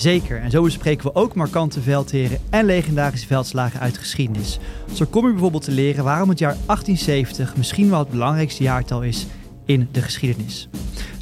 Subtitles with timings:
[0.00, 4.58] Zeker, en zo bespreken we ook markante veldheren en legendarische veldslagen uit geschiedenis.
[4.92, 9.02] Zo kom je bijvoorbeeld te leren waarom het jaar 1870 misschien wel het belangrijkste jaartal
[9.02, 9.26] is
[9.66, 10.68] in de geschiedenis.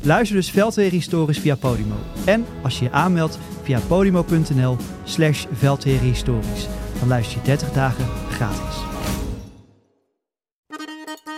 [0.02, 1.94] Luister dus Veldheren Historisch via Podimo.
[2.24, 5.46] En als je je aanmeldt via podimo.nl slash
[6.98, 8.76] dan luister je 30 dagen gratis.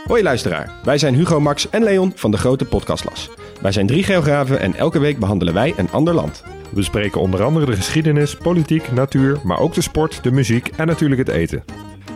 [0.04, 3.30] Hoi luisteraar, wij zijn Hugo, Max en Leon van de Grote Podcastlas.
[3.60, 6.43] Wij zijn drie geografen en elke week behandelen wij een ander land.
[6.70, 10.87] We bespreken onder andere de geschiedenis, politiek, natuur, maar ook de sport, de muziek en
[10.87, 11.65] natuurlijk het eten.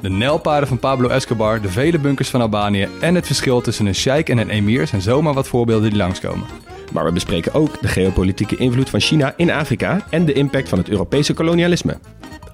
[0.01, 3.95] De nijlpaarden van Pablo Escobar, de vele bunkers van Albanië en het verschil tussen een
[3.95, 6.47] sheik en een emir zijn zomaar wat voorbeelden die langskomen.
[6.93, 10.79] Maar we bespreken ook de geopolitieke invloed van China in Afrika en de impact van
[10.79, 11.99] het Europese kolonialisme.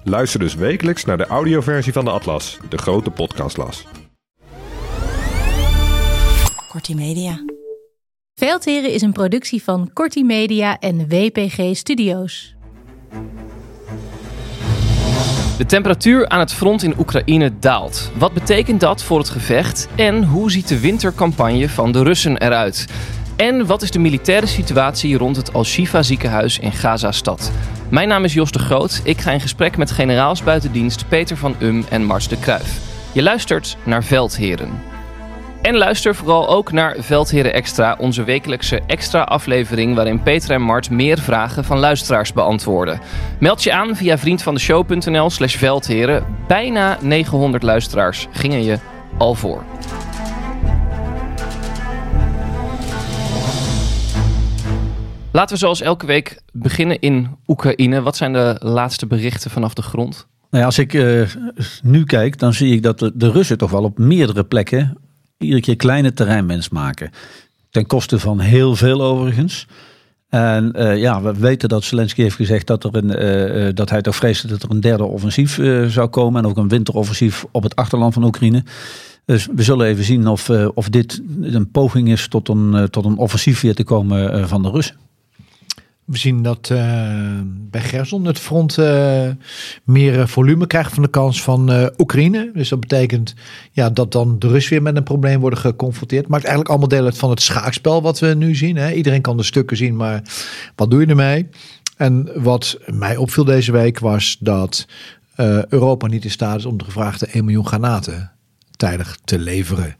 [0.03, 3.85] Luister dus wekelijks naar de audioversie van de Atlas, de grote podcastlas.
[6.67, 7.60] Kortie Media.
[8.41, 12.55] Veldheren is een productie van Kortie Media en WPG Studios.
[15.57, 18.11] De temperatuur aan het front in Oekraïne daalt.
[18.17, 19.87] Wat betekent dat voor het gevecht?
[19.95, 22.87] En hoe ziet de wintercampagne van de Russen eruit?
[23.35, 27.51] En wat is de militaire situatie rond het Al-Shifa ziekenhuis in Gaza-stad?
[27.89, 29.01] Mijn naam is Jos de Groot.
[29.03, 32.79] Ik ga in gesprek met generaals buitendienst Peter van Um en Mars de Kruif.
[33.11, 34.90] Je luistert naar Veldheren.
[35.61, 40.89] En luister vooral ook naar Veldheren Extra, onze wekelijkse extra aflevering waarin Peter en Mart
[40.89, 42.99] meer vragen van luisteraars beantwoorden.
[43.39, 46.25] Meld je aan via vriendvandeshow.nl slash veldheren.
[46.47, 48.79] Bijna 900 luisteraars gingen je
[49.17, 49.63] al voor.
[55.31, 58.01] Laten we zoals elke week beginnen in Oekraïne.
[58.01, 60.27] Wat zijn de laatste berichten vanaf de grond?
[60.49, 61.27] Nou ja, als ik uh,
[61.83, 64.97] nu kijk, dan zie ik dat de Russen toch wel op meerdere plekken
[65.41, 67.11] iedere keer kleine terreinwinst maken.
[67.69, 69.67] Ten koste van heel veel overigens.
[70.29, 73.23] En uh, ja, we weten dat Zelensky heeft gezegd dat, er een,
[73.65, 76.43] uh, dat hij toch vreesde dat er een derde offensief zou komen.
[76.43, 78.63] En ook een winteroffensief op het achterland van Oekraïne.
[79.25, 83.17] Dus we zullen even zien of, of dit een poging is tot een, tot een
[83.17, 84.95] offensief weer te komen van de Russen.
[86.11, 86.77] We zien dat uh,
[87.45, 89.29] bij Gerson het front uh,
[89.83, 92.51] meer volume krijgt van de kans van Oekraïne.
[92.53, 93.35] Dus dat betekent
[93.71, 96.27] ja, dat dan de Rus weer met een probleem worden geconfronteerd.
[96.27, 98.75] Maakt eigenlijk allemaal deel uit van het schaakspel wat we nu zien.
[98.75, 98.91] Hè.
[98.91, 100.21] Iedereen kan de stukken zien, maar
[100.75, 101.47] wat doe je ermee?
[101.97, 104.87] En wat mij opviel deze week was dat
[105.69, 108.31] Europa niet in staat is om de gevraagde 1 miljoen granaten
[108.81, 109.95] tijdig te leveren.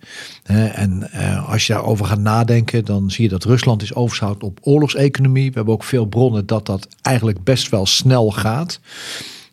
[0.74, 4.59] En uh, als je daarover gaat nadenken, dan zie je dat Rusland is overschouwd op
[4.62, 5.50] oorlogseconomie.
[5.50, 8.80] We hebben ook veel bronnen dat dat eigenlijk best wel snel gaat.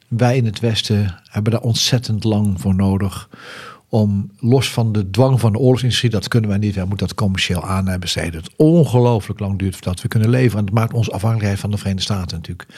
[0.09, 3.28] Wij in het Westen hebben daar ontzettend lang voor nodig.
[3.89, 7.16] Om los van de dwang van de oorlogsindustrie, dat kunnen wij niet, wij moeten dat
[7.16, 8.41] commercieel aan besteden.
[8.41, 10.59] Het ongelooflijk lang duurt voordat we kunnen leveren.
[10.59, 12.69] En dat maakt onze afhankelijkheid van de Verenigde Staten natuurlijk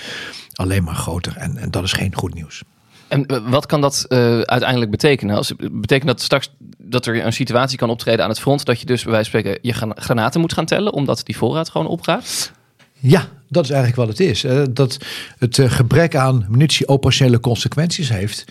[0.52, 1.36] alleen maar groter.
[1.36, 2.62] En, en dat is geen goed nieuws.
[3.10, 5.36] En eh, wat kan dat uh, uiteindelijk betekenen?
[5.36, 8.86] Als, betekent dat straks dat er een situatie kan optreden aan het front dat je
[8.86, 12.52] dus bij wijze van spreken je granaten moet gaan tellen omdat die voorraad gewoon opgaat?
[12.98, 14.44] Ja, dat is eigenlijk wat het is.
[14.72, 14.98] Dat
[15.38, 18.44] het eh, gebrek aan munitie operationele consequenties heeft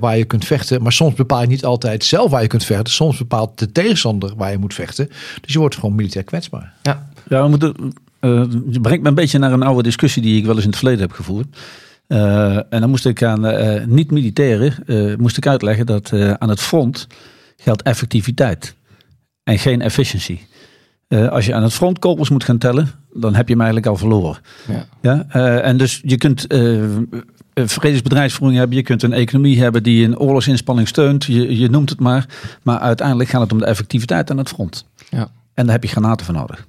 [0.00, 0.82] waar je kunt vechten.
[0.82, 2.92] Maar soms bepaal je niet altijd zelf waar je kunt vechten.
[2.92, 5.08] Soms bepaalt de tegenstander waar je moet vechten.
[5.40, 6.72] Dus je wordt gewoon militair kwetsbaar.
[6.82, 7.74] Ja, ja we moeten,
[8.20, 10.70] uh, je brengt me een beetje naar een oude discussie die ik wel eens in
[10.70, 11.46] het verleden heb gevoerd.
[12.12, 16.60] Uh, en dan moest ik aan uh, niet-militairen uh, moest ik uitleggen dat aan het
[16.60, 17.06] front
[17.56, 18.74] geldt effectiviteit
[19.44, 20.38] en geen efficiency.
[21.08, 23.96] als je aan het front kogels moet gaan tellen, dan heb je hem eigenlijk al
[23.96, 24.36] verloren.
[24.68, 24.86] Ja.
[25.00, 25.28] Ja?
[25.60, 26.46] en dus je kunt
[27.54, 32.00] vredesbedrijfsvoering hebben, je kunt een economie hebben die een oorlogsinspanning steunt, je, je noemt het
[32.00, 32.26] maar.
[32.62, 34.84] Maar uiteindelijk gaat het om de effectiviteit aan het front.
[35.10, 35.28] Ja.
[35.54, 36.66] En daar heb je granaten voor nodig.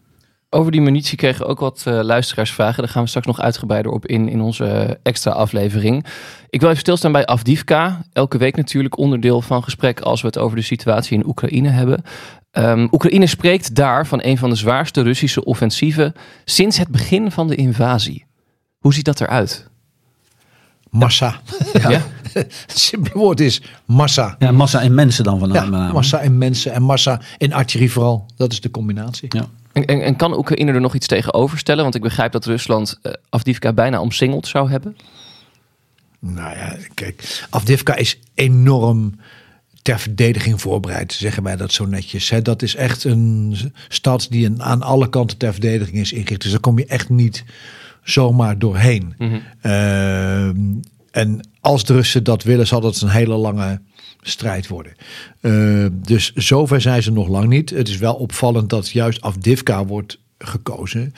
[0.53, 2.83] Over die munitie kregen ook wat uh, luisteraarsvragen.
[2.83, 6.05] Daar gaan we straks nog uitgebreider op in in onze extra aflevering.
[6.49, 8.01] Ik wil even stilstaan bij Afdivka.
[8.11, 12.03] Elke week natuurlijk onderdeel van gesprek als we het over de situatie in Oekraïne hebben.
[12.51, 16.13] Um, Oekraïne spreekt daar van een van de zwaarste Russische offensieven
[16.45, 18.25] sinds het begin van de invasie.
[18.77, 19.69] Hoe ziet dat eruit?
[20.89, 21.41] Massa.
[21.73, 21.89] Ja.
[21.89, 22.01] ja?
[22.33, 24.35] het simpele woord is massa.
[24.39, 28.25] Ja, massa en mensen dan van ja, Massa en mensen en massa en artillerie vooral.
[28.35, 29.27] Dat is de combinatie.
[29.37, 29.45] Ja.
[29.73, 31.83] En, en, en kan Oekraïne er nog iets tegenover stellen?
[31.83, 34.97] Want ik begrijp dat Rusland uh, Afdivka bijna omsingeld zou hebben.
[36.19, 39.19] Nou ja, kijk, Afdivka is enorm
[39.81, 42.29] ter verdediging voorbereid, zeggen wij dat zo netjes.
[42.29, 42.41] Hè.
[42.41, 43.55] Dat is echt een
[43.87, 46.41] stad die een, aan alle kanten ter verdediging is ingericht.
[46.41, 47.43] Dus daar kom je echt niet
[48.03, 49.15] zomaar doorheen.
[49.17, 49.39] Mhm.
[49.63, 50.47] Uh,
[51.11, 53.81] en als de Russen dat willen, zal dat een hele lange
[54.23, 54.93] strijd worden.
[55.41, 57.69] Uh, dus zover zijn ze nog lang niet.
[57.69, 61.13] Het is wel opvallend dat juist Afdivka wordt gekozen.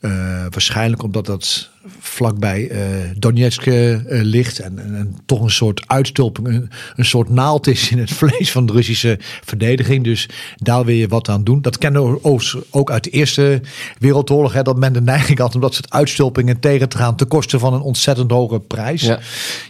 [0.00, 0.10] Uh,
[0.50, 2.78] waarschijnlijk omdat dat vlakbij uh,
[3.16, 7.90] Donetsk uh, ligt en, en, en, toch een soort uitstulping, een, een, soort naald is
[7.90, 10.04] in het vlees van de Russische verdediging.
[10.04, 11.62] Dus daar wil je wat aan doen.
[11.62, 13.60] Dat kennen we ook uit de Eerste
[13.98, 17.28] Wereldoorlog, hè, dat men de neiging had om dat soort uitstulpingen tegen te gaan ten
[17.28, 19.02] koste van een ontzettend hoge prijs.
[19.02, 19.18] Ja,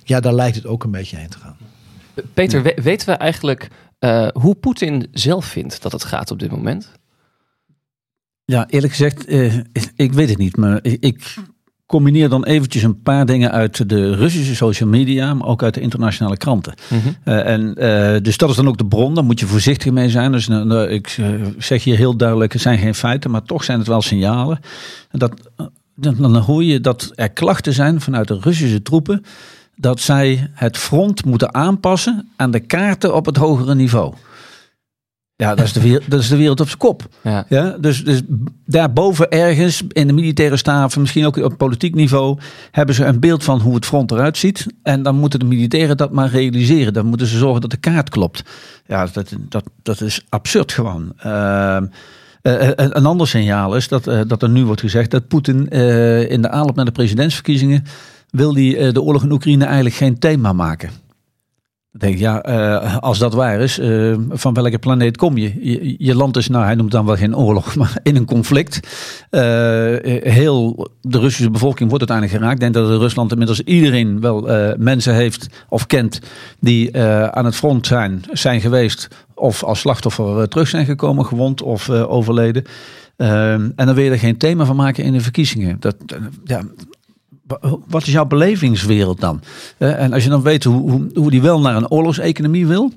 [0.04, 1.56] ja daar lijkt het ook een beetje heen te gaan.
[2.34, 3.68] Peter, we, weten we eigenlijk
[4.00, 6.90] uh, hoe Poetin zelf vindt dat het gaat op dit moment?
[8.44, 9.54] Ja, eerlijk gezegd, uh,
[9.94, 10.56] ik weet het niet.
[10.56, 11.36] Maar ik
[11.88, 15.80] combineer dan eventjes een paar dingen uit de Russische social media, maar ook uit de
[15.80, 16.74] internationale kranten.
[16.88, 17.08] Mhm.
[17.24, 20.10] Uh, en, uh, dus dat is dan ook de bron, daar moet je voorzichtig mee
[20.10, 20.32] zijn.
[20.32, 21.18] Dus uh, ik
[21.58, 24.58] zeg hier heel duidelijk, het zijn geen feiten, maar toch zijn het wel signalen.
[25.10, 25.50] Dat,
[25.94, 29.24] dan, dan hoor je dat er klachten zijn vanuit de Russische troepen
[29.80, 34.14] dat zij het front moeten aanpassen aan de kaarten op het hogere niveau.
[35.36, 37.08] Ja, dat is de wereld, dat is de wereld op zijn kop.
[37.22, 37.44] Ja.
[37.48, 38.20] Ja, dus, dus
[38.66, 42.38] daarboven ergens in de militaire staven, misschien ook op politiek niveau,
[42.70, 44.66] hebben ze een beeld van hoe het front eruit ziet.
[44.82, 46.92] En dan moeten de militairen dat maar realiseren.
[46.92, 48.42] Dan moeten ze zorgen dat de kaart klopt.
[48.86, 51.12] Ja, dat, dat, dat is absurd gewoon.
[51.26, 51.76] Uh,
[52.42, 55.68] uh, een ander signaal is dat, uh, dat er nu wordt gezegd dat Poetin
[56.28, 57.84] in de aanloop naar de presidentsverkiezingen
[58.30, 60.90] wil die de oorlog in Oekraïne eigenlijk geen thema maken.
[61.90, 65.96] Dan denk ik, ja, uh, als dat waar is, uh, van welke planeet kom je?
[65.98, 66.14] je?
[66.14, 68.80] land is, nou hij noemt dan wel geen oorlog, maar in een conflict.
[69.30, 72.62] Heel de Russische bevolking wordt uiteindelijk geraakt.
[72.62, 74.48] Ik denk dat Rusland inmiddels iedereen wel
[74.78, 76.20] mensen heeft of kent
[76.60, 76.98] die
[77.30, 79.08] aan het front zijn, zijn geweest.
[79.34, 82.64] Of als slachtoffer terug zijn gekomen, gewond of overleden.
[83.16, 85.76] en dan wil je er geen thema van maken in de verkiezingen.
[85.80, 85.96] Dat,
[86.44, 86.62] ja,
[87.86, 89.40] wat is jouw belevingswereld dan?
[89.78, 92.92] Uh, en als je dan weet hoe, hoe, hoe die wel naar een oorlogseconomie wil.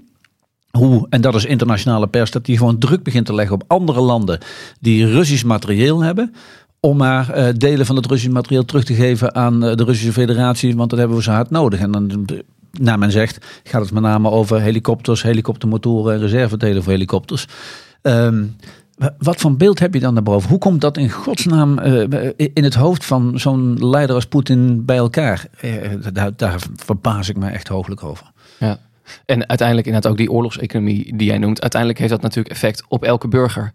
[0.71, 4.01] Hoe, en dat is internationale pers, dat die gewoon druk begint te leggen op andere
[4.01, 4.39] landen
[4.79, 6.33] die Russisch materieel hebben.
[6.79, 10.13] Om maar uh, delen van het Russisch materieel terug te geven aan uh, de Russische
[10.13, 11.79] federatie, want dat hebben we zo hard nodig.
[11.79, 12.27] En dan,
[12.79, 17.47] naar men zegt, gaat het met name over helikopters, helikoptermotoren en reservedelen voor helikopters.
[18.01, 18.55] Um,
[19.17, 20.49] wat voor beeld heb je dan daarboven?
[20.49, 24.97] Hoe komt dat in godsnaam uh, in het hoofd van zo'n leider als Poetin bij
[24.97, 25.45] elkaar?
[25.61, 25.73] Uh,
[26.13, 28.31] daar, daar verbaas ik me echt hooglijk over.
[28.59, 28.79] Ja.
[29.25, 31.61] En uiteindelijk inderdaad ook die oorlogseconomie die jij noemt.
[31.61, 33.71] Uiteindelijk heeft dat natuurlijk effect op elke burger.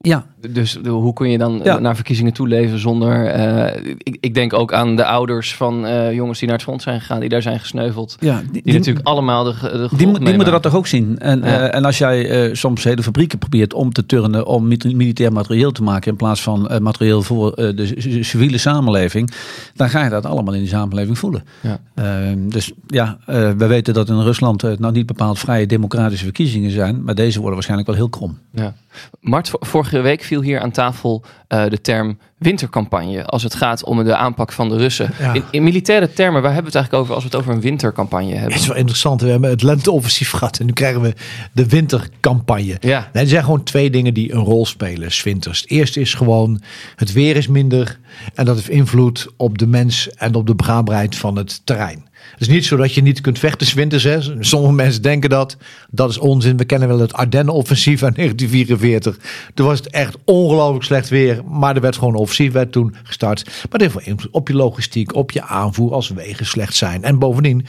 [0.00, 0.26] Ja.
[0.48, 1.78] Dus hoe kun je dan ja.
[1.78, 3.36] naar verkiezingen toeleven zonder...
[3.36, 6.82] Uh, ik, ik, denk ook aan de ouders van uh, jongens die naar het front
[6.82, 8.16] zijn gegaan, die daar zijn gesneuveld.
[8.20, 11.18] Ja, die, die natuurlijk allemaal de, de Die, die moeten dat toch ook zien.
[11.18, 11.44] En, ja.
[11.44, 15.82] uh, en als jij soms hele fabrieken probeert om te turnen om militair materieel te
[15.82, 19.30] maken in plaats van materieel voor de civiele samenleving,
[19.74, 21.42] dan ga je dat allemaal in die samenleving voelen.
[21.60, 21.80] Ja.
[21.94, 27.02] Ehm, dus ja, we weten dat in Rusland nou niet bepaald vrije democratische verkiezingen zijn,
[27.04, 28.38] maar deze worden waarschijnlijk wel heel krom.
[28.50, 28.74] Ja.
[29.20, 33.24] Mart, vorige week viel hier aan tafel uh, de term wintercampagne.
[33.24, 35.10] Als het gaat om de aanpak van de Russen.
[35.18, 35.32] Ja.
[35.32, 37.60] In, in, militaire termen, waar hebben we het eigenlijk over als we het over een
[37.60, 38.52] wintercampagne hebben?
[38.52, 39.20] Het is wel interessant.
[39.20, 41.14] We hebben het lenteoffensief gehad en nu krijgen we
[41.52, 42.76] de wintercampagne.
[42.80, 43.08] Ja.
[43.12, 45.60] Nee, er zijn gewoon twee dingen die een rol spelen, winters.
[45.60, 46.60] Het eerste is gewoon,
[46.96, 47.98] het weer is minder
[48.34, 52.07] en dat heeft invloed op de mens en op de begaanbaarheid van het terrein.
[52.38, 54.30] Het is niet zo dat je niet kunt vechten winters.
[54.40, 55.56] Sommige mensen denken dat.
[55.90, 56.56] Dat is onzin.
[56.56, 59.50] We kennen wel het Ardennen-offensief uit 1944.
[59.54, 61.42] Toen was het echt ongelooflijk slecht weer.
[61.44, 63.44] Maar er werd gewoon offensief werd toen gestart.
[63.44, 67.04] Maar dat heeft op je logistiek, op je aanvoer als wegen slecht zijn.
[67.04, 67.66] En bovendien,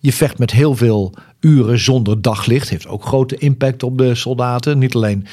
[0.00, 2.68] je vecht met heel veel uren zonder daglicht.
[2.68, 4.78] Heeft ook grote impact op de soldaten.
[4.78, 5.26] Niet alleen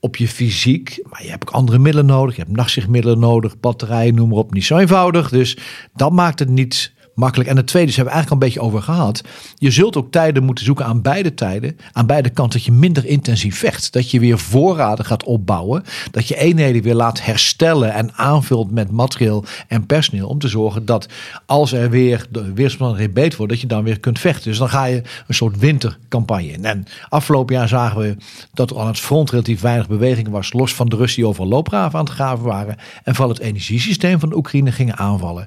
[0.00, 2.36] op je fysiek, maar je hebt ook andere middelen nodig.
[2.36, 4.54] Je hebt nachtzichtmiddelen nodig, batterijen, noem maar op.
[4.54, 5.28] Niet zo eenvoudig.
[5.28, 5.56] Dus
[5.94, 7.48] dat maakt het niet makkelijk.
[7.48, 9.22] En het tweede, dus hebben we eigenlijk al een beetje over gehad.
[9.56, 13.06] Je zult ook tijden moeten zoeken aan beide tijden, aan beide kanten, dat je minder
[13.06, 13.92] intensief vecht.
[13.92, 15.82] Dat je weer voorraden gaat opbouwen.
[16.10, 20.28] Dat je eenheden weer laat herstellen en aanvult met materieel en personeel.
[20.28, 21.08] Om te zorgen dat
[21.46, 24.50] als er weer de weersomstandigheden beter worden, dat je dan weer kunt vechten.
[24.50, 26.64] Dus dan ga je een soort wintercampagne in.
[26.64, 28.16] En afgelopen jaar zagen we
[28.52, 30.52] dat er aan het front relatief weinig beweging was.
[30.52, 32.76] Los van de Russen die overal loopgraven aan het graven waren.
[33.02, 35.46] En van het energiesysteem van de Oekraïne gingen aanvallen.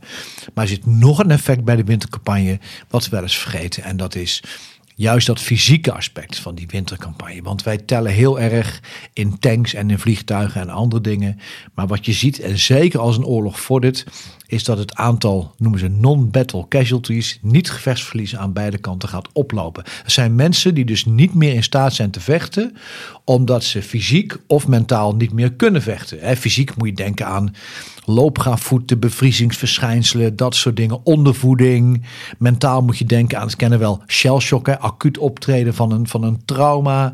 [0.53, 2.59] Maar er zit nog een effect bij de wintercampagne,
[2.89, 3.83] wat we wel eens vergeten.
[3.83, 4.43] En dat is
[4.95, 7.41] juist dat fysieke aspect van die wintercampagne.
[7.41, 8.81] Want wij tellen heel erg
[9.13, 11.39] in tanks en in vliegtuigen en andere dingen.
[11.73, 14.05] Maar wat je ziet, en zeker als een oorlog vordert,
[14.47, 19.83] is dat het aantal, noemen ze non-battle casualties, niet gevechtsverliezen aan beide kanten gaat oplopen.
[19.83, 22.75] Er zijn mensen die dus niet meer in staat zijn te vechten,
[23.23, 26.37] omdat ze fysiek of mentaal niet meer kunnen vechten.
[26.37, 27.55] Fysiek moet je denken aan
[28.05, 32.05] loopgraafvoeten, bevriezingsverschijnselen, dat soort dingen, ondervoeding.
[32.37, 36.41] Mentaal moet je denken aan, het kennen wel, shellshock, acuut optreden van een, van een
[36.45, 37.13] trauma.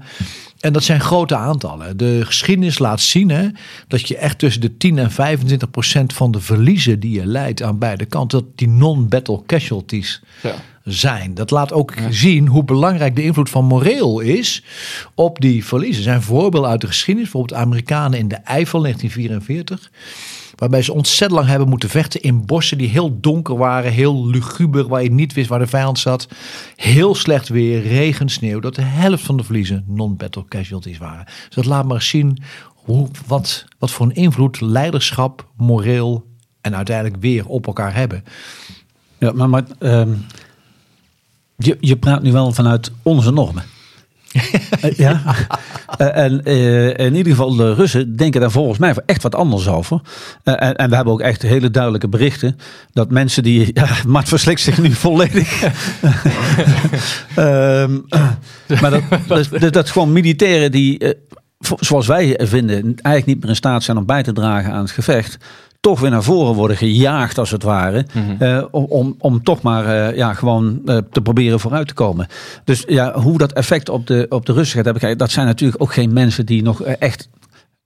[0.64, 1.98] En dat zijn grote aantallen.
[1.98, 3.48] De geschiedenis laat zien hè,
[3.88, 7.62] dat je echt tussen de 10 en 25 procent van de verliezen die je leidt
[7.62, 10.56] aan beide kanten, dat die non-battle casualties Ja.
[10.84, 11.34] zijn.
[11.34, 14.64] Dat laat ook zien hoe belangrijk de invloed van moreel is
[15.16, 15.98] op die verliezen.
[15.98, 19.92] Er zijn voorbeelden uit de geschiedenis, bijvoorbeeld Amerikanen in de Eifel 1944.
[20.56, 24.88] Waarbij ze ontzettend lang hebben moeten vechten in bossen die heel donker waren, heel luguber,
[24.88, 26.28] waar je niet wist waar de vijand zat.
[26.76, 28.60] Heel slecht weer, regen, sneeuw.
[28.60, 31.26] Dat de helft van de verliezen non-battle casualties waren.
[31.26, 36.26] Dus dat laat maar zien hoe, wat, wat voor een invloed leiderschap, moreel
[36.62, 38.24] en uiteindelijk weer op elkaar hebben.
[39.18, 40.14] Ja, maar, maar ehm,
[41.58, 43.64] je, je praat nu wel vanuit onze normen.
[44.82, 45.22] Eh, ja.
[45.98, 49.68] Eh, en eh, in ieder geval de Russen denken daar volgens mij echt wat anders
[49.68, 50.02] over.
[50.44, 52.58] En, we hebben ook echt hele duidelijke berichten
[52.92, 55.62] dat mensen die, ja, Mart verslikt zich nu volledig.
[57.36, 58.00] Ehm,
[58.82, 61.16] maar dat, dat, dat, dat gewoon militairen die,
[61.80, 64.92] zoals wij vinden, eigenlijk niet meer in staat zijn om bij te dragen aan het
[64.92, 65.38] gevecht
[65.84, 68.06] toch weer naar voren worden gejaagd als het ware.
[68.40, 72.28] eh, om, om, om toch maar eh, ja, gewoon eh, te proberen vooruit te komen.
[72.64, 75.82] Dus ja, hoe dat effect op de, op de Russen gaat hebben, dat zijn natuurlijk
[75.82, 77.30] ook geen mensen die nog echt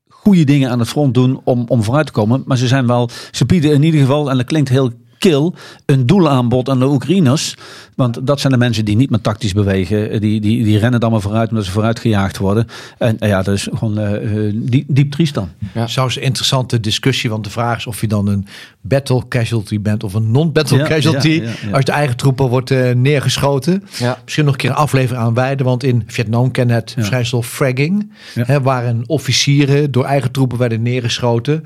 [0.07, 2.43] goede dingen aan het front doen om, om vooruit te komen.
[2.45, 5.55] Maar ze zijn wel, ze bieden in ieder geval, en dat klinkt heel kil,
[5.85, 7.55] een doelaanbod aan de Oekraïners.
[7.95, 10.21] Want dat zijn de mensen die niet meer tactisch bewegen.
[10.21, 12.67] Die, die, die rennen dan maar vooruit omdat ze vooruit gejaagd worden.
[12.97, 15.49] En eh, ja, dat is gewoon eh, eh, diep, diep triest dan.
[15.73, 15.87] Ja.
[15.87, 18.47] Zou eens een interessante discussie, want de vraag is of je dan een
[18.87, 21.29] battle casualty bent of een non-battle Ja, casualty.
[21.29, 21.71] ja, ja, ja.
[21.71, 23.83] Als de eigen troepen wordt eh, neergeschoten.
[23.97, 24.19] Ja.
[24.23, 28.11] Misschien nog een keer een aflevering aan wijden, want in Vietnam kennen het verschijnsel fragging.
[28.35, 28.43] Ja.
[28.45, 31.65] Hè, waarin officieren door eigen troepen werden neergeschoten.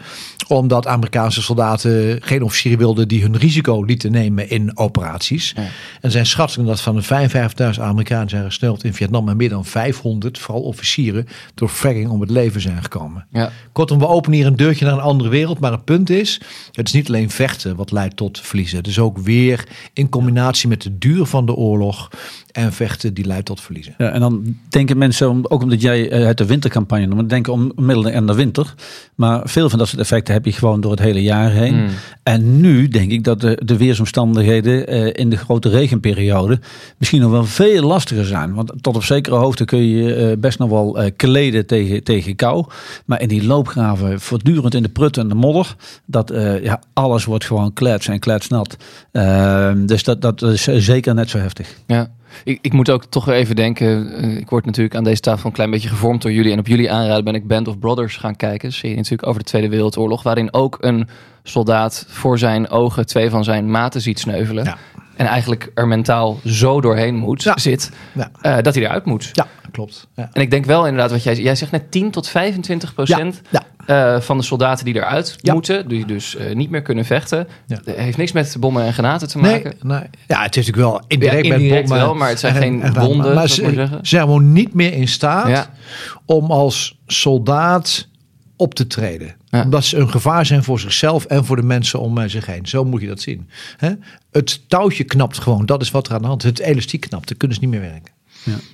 [0.57, 5.55] Omdat Amerikaanse soldaten geen officieren wilden die hun risico lieten nemen in operaties.
[6.01, 7.03] En zijn schattingen dat van de
[7.73, 12.21] 55.000 Amerikanen zijn gesneuveld in Vietnam en meer dan 500, vooral officieren, door fragging om
[12.21, 13.25] het leven zijn gekomen.
[13.31, 13.51] Ja.
[13.71, 15.59] Kortom, we openen hier een deurtje naar een andere wereld.
[15.59, 16.41] Maar het punt is,
[16.71, 18.77] het is niet alleen vechten wat leidt tot verliezen.
[18.77, 22.09] Het is ook weer in combinatie met de duur van de oorlog
[22.51, 23.93] en vechten die leidt tot verliezen.
[23.97, 27.53] Ja, en dan denken mensen, om- ook omdat jij eh, het de wintercampagne noemt, denken
[27.53, 28.73] om middelen en de winter.
[29.15, 31.75] Maar veel van dat soort effecten heb je gewoon door het hele jaar heen.
[31.75, 31.87] Mm.
[32.23, 36.59] En nu denk ik dat de, de weersomstandigheden eh, in de grote regenperiode
[36.97, 38.53] misschien nog wel veel lastiger zijn.
[38.53, 42.35] Want tot op zekere hoogte kun je eh, best nog wel eh, kleden tegen, tegen
[42.35, 42.65] kou.
[43.05, 47.25] Maar in die loopgraven, voortdurend in de prut en de modder, dat eh, ja, alles
[47.25, 48.77] wordt gewoon klets en kletsnat.
[49.11, 51.75] Ehm, dus dat, dat is zeker net zo heftig.
[51.87, 52.09] Ja.
[52.43, 54.13] Ik, ik moet ook toch weer even denken.
[54.15, 56.51] eh, ik word natuurlijk aan deze tafel een klein beetje gevormd door jullie.
[56.51, 58.73] En op jullie aanraden ben ik Band of Brothers gaan kijken.
[58.73, 60.23] Serie natuurlijk over de Tweede Wereldoorlog.
[60.23, 61.07] Waarin ook een
[61.43, 64.63] soldaat voor zijn ogen twee van zijn maten ziet sneuvelen.
[64.63, 64.77] Ja.
[65.15, 67.57] En eigenlijk er mentaal zo doorheen moet, Ja.
[67.57, 68.31] zit, Ja.
[68.41, 69.29] eh, dat hij eruit moet.
[69.33, 70.07] Ja, klopt.
[70.15, 70.29] Ja.
[70.33, 73.41] En ik denk wel inderdaad wat jij Jij zegt net 10 tot 25 procent
[73.91, 75.53] Eh, van de soldaten die eruit Ja.
[75.53, 75.87] moeten.
[75.87, 77.47] Die dus eh, niet meer kunnen vechten.
[77.67, 77.79] Ja.
[77.85, 79.73] Heeft niks met bommen en granaten te maken.
[79.81, 80.01] nee.
[80.27, 82.05] Ja, het is natuurlijk wel indirect, Ja, indirect met bommen.
[82.05, 83.99] wel, maar het zijn en- geen en- wonden, Maar ze, zeggen.
[84.01, 85.69] zijn gewoon niet meer in staat
[86.25, 88.07] om als soldaat
[88.55, 89.35] op te treden.
[89.49, 89.63] Ja.
[89.63, 92.65] Omdat ze een gevaar zijn voor zichzelf en voor de mensen om eh, zich heen.
[92.67, 93.49] Zo moet je dat zien.
[93.77, 93.91] Hè?
[94.31, 95.65] Het touwtje knapt gewoon.
[95.65, 96.49] Dat is wat er aan de hand is.
[96.49, 97.27] Het elastiek knapt.
[97.27, 98.13] Dan kunnen ze niet meer werken.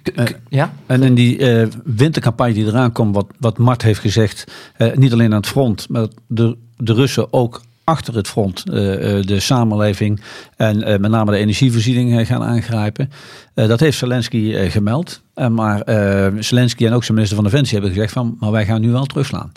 [0.04, 0.74] K- k- ja?
[0.86, 5.14] En in die eh, wintercampagne die eraan komt, wat, wat Mart heeft gezegd, eh, niet
[5.14, 9.40] alleen aan het front, maar de, de Russen ook achter het front eh, eh, de
[9.40, 10.22] samenleving
[10.56, 13.10] en eh, met name de energievoorziening eh, gaan aangrijpen.
[13.58, 15.22] Eh, dat heeft Zelensky eh, gemeld.
[15.34, 18.66] En maar eh, Zelensky en ook zijn minister van Defensie hebben gezegd van, maar wij
[18.66, 19.52] gaan nu wel terugslaan.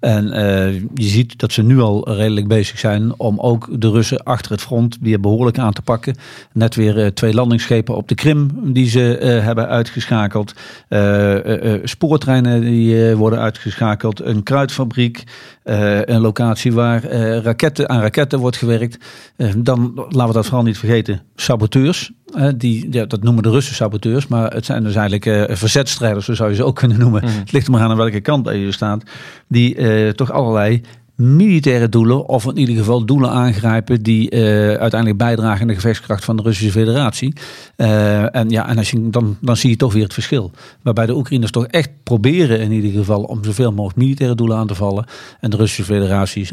[0.00, 4.22] En eh, je ziet dat ze nu al redelijk bezig zijn om ook de Russen
[4.22, 6.16] achter het front weer behoorlijk aan te pakken.
[6.52, 10.52] Net weer eh, twee landingsschepen op de Krim die ze eh, hebben uitgeschakeld.
[10.88, 14.20] Eh, eh, eh, spoortreinen die eh, worden uitgeschakeld.
[14.20, 15.24] Een kruidfabriek.
[15.62, 18.98] eh, een locatie waar eh, raketten, aan raketten wordt gewerkt.
[19.36, 21.22] Eh, dan laten we dat vooral niet vergeten.
[21.36, 22.12] Saboteurs.
[22.56, 24.26] Die, ja, dat noemen de Russen saboteurs.
[24.26, 27.24] Maar het zijn dus eigenlijk eh, verzetstrijders, zo zou je ze ook kunnen noemen.
[27.24, 29.02] Het ligt er maar aan aan welke kant je staat.
[29.48, 30.80] Die eh, toch allerlei
[31.14, 36.24] militaire doelen, of in ieder geval doelen aangrijpen die eh, uiteindelijk bijdragen aan de gevechtskracht
[36.24, 37.32] van de Russische Federatie.
[37.76, 40.50] En ja, en als je, dan, dan zie je toch weer het verschil.
[40.82, 44.66] Waarbij de Oekraïners toch echt proberen in ieder geval om zoveel mogelijk militaire doelen aan
[44.66, 45.06] te vallen.
[45.40, 46.48] En de Russische Federatie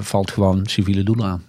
[0.00, 1.42] valt gewoon civiele doelen aan.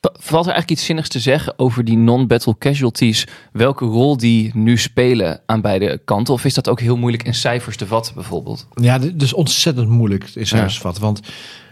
[0.00, 3.26] Valt er eigenlijk iets zinnigs te zeggen over die non-battle casualties?
[3.52, 6.34] Welke rol die nu spelen aan beide kanten?
[6.34, 8.66] Of is dat ook heel moeilijk in cijfers te vatten bijvoorbeeld?
[8.74, 11.02] Ja, dit is ontzettend moeilijk in cijfers te vatten.
[11.02, 11.20] Want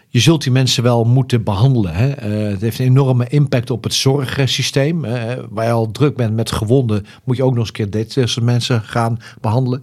[0.09, 1.95] je zult die mensen wel moeten behandelen.
[1.95, 2.11] Hè?
[2.11, 5.05] Eh, het heeft een enorme impact op het zorgsysteem.
[5.05, 8.23] Uh, waar je al druk bent met gewonden, moet je ook nog eens een keer
[8.23, 9.83] deze mensen gaan behandelen.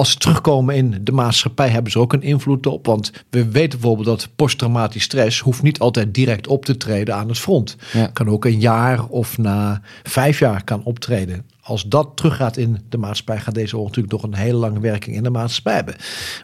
[0.00, 2.86] Als ze terugkomen in de maatschappij hebben ze ook een invloed op.
[2.86, 7.28] Want we weten bijvoorbeeld dat posttraumatisch stress hoeft niet altijd direct op te treden aan
[7.28, 7.76] het front.
[7.92, 8.06] Ja.
[8.06, 11.44] Kan ook een jaar of na vijf jaar kan optreden.
[11.60, 15.16] Als dat teruggaat in de maatschappij, gaat deze oorlog natuurlijk nog een hele lange werking
[15.16, 15.96] in de maatschappij hebben.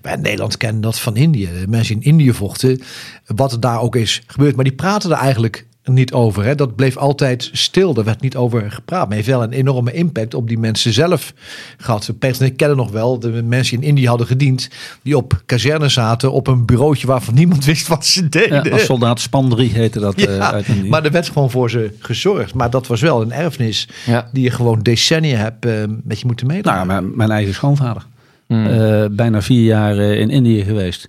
[0.03, 1.49] Wij in Nederland kennen dat van Indië.
[1.61, 2.81] De mensen in Indië vochten,
[3.27, 4.55] wat er daar ook is gebeurd.
[4.55, 6.45] Maar die praten er eigenlijk niet over.
[6.45, 6.55] Hè.
[6.55, 7.97] Dat bleef altijd stil.
[7.97, 9.07] Er werd niet over gepraat.
[9.07, 11.33] Maar heeft wel een enorme impact op die mensen zelf
[11.77, 12.13] gehad.
[12.39, 14.69] Ik kennen nog wel de mensen die in Indië hadden gediend.
[15.03, 18.65] Die op kazerne zaten op een bureautje waarvan niemand wist wat ze deden.
[18.65, 21.95] Ja, als soldaat span 3 heette dat Ja, eh, maar er werd gewoon voor ze
[21.99, 22.55] gezorgd.
[22.55, 24.29] Maar dat was wel een erfenis Ja.
[24.33, 25.73] die je gewoon decennia hebt eh,
[26.05, 26.87] met je moeten Nou, meedragen.
[26.87, 28.07] mijn, mijn eigen schoonvader.
[28.47, 28.67] Hmm.
[28.67, 31.09] Eh, bijna vier jaar in Indië geweest.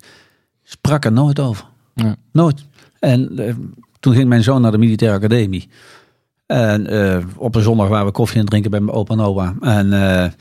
[0.64, 1.66] Sprak er nooit over.
[1.96, 2.16] Ja.
[2.32, 2.66] Nooit.
[3.00, 3.30] En
[4.00, 5.70] toen ging mijn zoon naar de militaire academie.
[6.48, 9.56] En eh, op een zondag waren we koffie aan drinken bij mijn opa en oma.
[9.62, 10.32] En eh,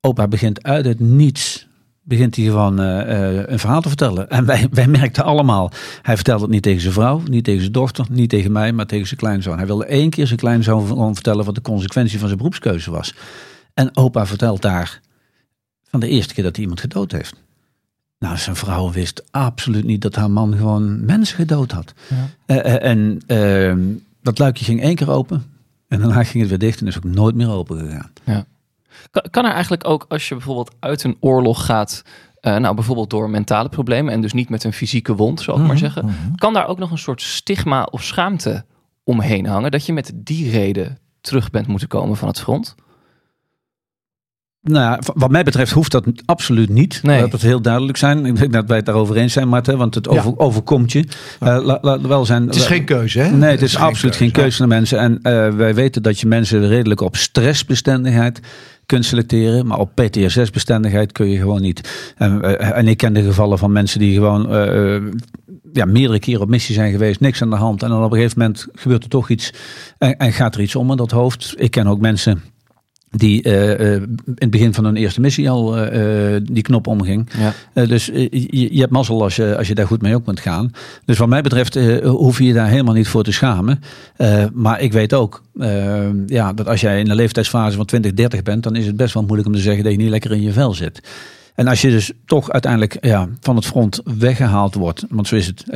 [0.00, 1.68] opa begint uit het niets.
[2.02, 4.30] Begint hij gewoon eh, een verhaal te vertellen.
[4.30, 5.70] En wij, wij merkten allemaal.
[6.02, 8.86] Hij vertelde het niet tegen zijn vrouw, niet tegen zijn dochter, niet tegen mij, maar
[8.86, 9.56] tegen zijn kleinzoon.
[9.56, 13.14] Hij wilde één keer zijn kleinzoon vertellen wat de consequentie van zijn beroepskeuze was.
[13.74, 15.00] En opa vertelt daar
[15.82, 17.45] van de eerste keer dat hij iemand gedood heeft.
[18.18, 21.94] Nou, zijn vrouw wist absoluut niet dat haar man gewoon mensen gedood had.
[22.46, 23.80] Eh, eh, en ehm,
[24.22, 25.44] dat luikje ging één keer open.
[25.88, 28.12] En daarna ging het weer dicht en is ook nooit meer open gegaan.
[29.10, 32.02] Kan, kan er eigenlijk ook, als je bijvoorbeeld uit een oorlog gaat,
[32.40, 35.60] eh, nou bijvoorbeeld door mentale problemen en dus niet met een fysieke wond, zal ik
[35.60, 38.64] Mhm, maar zeggen, kan daar ook nog een soort stigma of schaamte
[39.04, 42.74] omheen hangen dat je met die reden terug bent moeten komen van het front?
[44.68, 47.00] Nou ja, wat mij betreft hoeft dat absoluut niet.
[47.02, 47.20] Nee.
[47.20, 48.26] Laat het heel duidelijk zijn.
[48.26, 49.78] Ik denk dat wij het daarover eens zijn, Marten.
[49.78, 51.04] Want het over, overkomt je.
[51.40, 52.46] Eh, la- laat wel zijn.
[52.46, 53.30] Het is geen keuze, hè?
[53.30, 54.98] Nee, het is absoluut geen keuze naar mensen.
[54.98, 58.40] En eh, wij weten dat je mensen redelijk op stressbestendigheid
[58.86, 59.66] kunt selecteren.
[59.66, 62.12] Maar op PTSS-bestendigheid kun je gewoon niet.
[62.16, 64.48] En, eh, en ik ken de gevallen van mensen die gewoon
[65.72, 67.20] ja, meerdere keren op missie zijn geweest.
[67.20, 67.82] Niks aan de hand.
[67.82, 69.52] En dan op een gegeven moment gebeurt er toch iets.
[69.98, 71.54] En, en gaat er iets om in dat hoofd.
[71.56, 72.42] Ik ken ook mensen
[73.16, 77.28] die eh, eh, in het begin van hun eerste missie al eh, die knop omging.
[77.74, 77.86] Ja.
[77.86, 80.70] Dus je, je hebt mazzel als je, als je daar goed mee op kunt gaan.
[81.04, 83.80] Dus wat mij betreft hoef je je daar helemaal niet voor te schamen.
[84.52, 85.42] Maar ik weet ook
[86.26, 89.14] ja, dat als jij in de leeftijdsfase van 20, 30 bent, dan is het best
[89.14, 91.00] wel moeilijk om te zeggen dat je niet lekker in je vel zit.
[91.54, 95.46] En als je dus toch uiteindelijk ja, van het front weggehaald wordt, want zo is
[95.46, 95.68] het,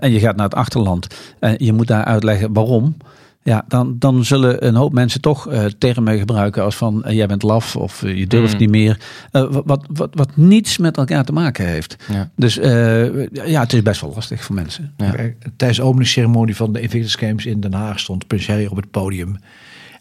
[0.00, 1.06] en je gaat naar het achterland
[1.38, 2.96] en je moet daar uitleggen waarom.
[3.44, 7.26] Ja, dan, dan zullen een hoop mensen toch eh termen gebruiken als van eh, jij
[7.26, 8.58] bent laf of eh, je durft Mm.
[8.60, 9.00] niet meer.
[9.30, 11.96] Eh, wat, wat, wat, wat niets met elkaar te maken heeft.
[12.12, 12.30] Ja.
[12.36, 14.94] Dus eh, ja, het is best wel lastig voor mensen.
[14.96, 15.14] Ja.
[15.56, 18.90] Tijdens de openingsceremonie van de Invictus Games in Den Haag stond Prins Harry op het
[18.90, 19.36] podium.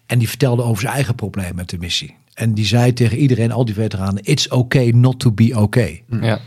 [0.05, 2.15] En die vertelde over zijn eigen probleem met de missie.
[2.33, 6.03] En die zei tegen iedereen, al die veteranen, it's okay not to be okay.
[6.21, 6.39] Ja.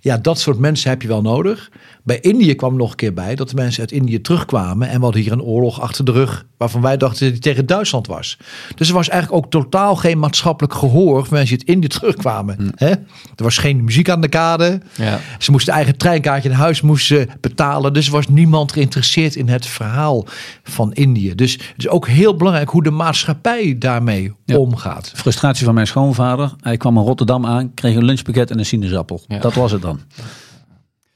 [0.00, 1.70] Ja, dat soort mensen heb je wel nodig.
[2.08, 4.88] Bij Indië kwam nog een keer bij dat de mensen uit Indië terugkwamen.
[4.88, 6.46] En we hadden hier een oorlog achter de rug.
[6.56, 8.38] Waarvan wij dachten dat die tegen Duitsland was.
[8.74, 11.24] Dus er was eigenlijk ook totaal geen maatschappelijk gehoor.
[11.26, 12.72] voor mensen die uit Indië terugkwamen.
[12.74, 12.88] Hè?
[12.90, 12.98] Er
[13.36, 14.80] was geen muziek aan de kade.
[14.96, 15.20] Ja.
[15.38, 17.92] Ze moesten eigen treinkaartje naar huis moesten betalen.
[17.92, 20.26] Dus er was niemand geïnteresseerd in het verhaal
[20.62, 21.34] van Indië.
[21.34, 24.56] Dus het is ook heel belangrijk hoe de maatschappij daarmee Ja.
[24.56, 25.12] omgaat.
[25.14, 26.54] Frustratie van mijn schoonvader.
[26.60, 29.20] Hij kwam in Rotterdam aan, kreeg een lunchpakket en een sinaasappel.
[29.28, 29.38] Ja.
[29.38, 30.00] Dat was het dan.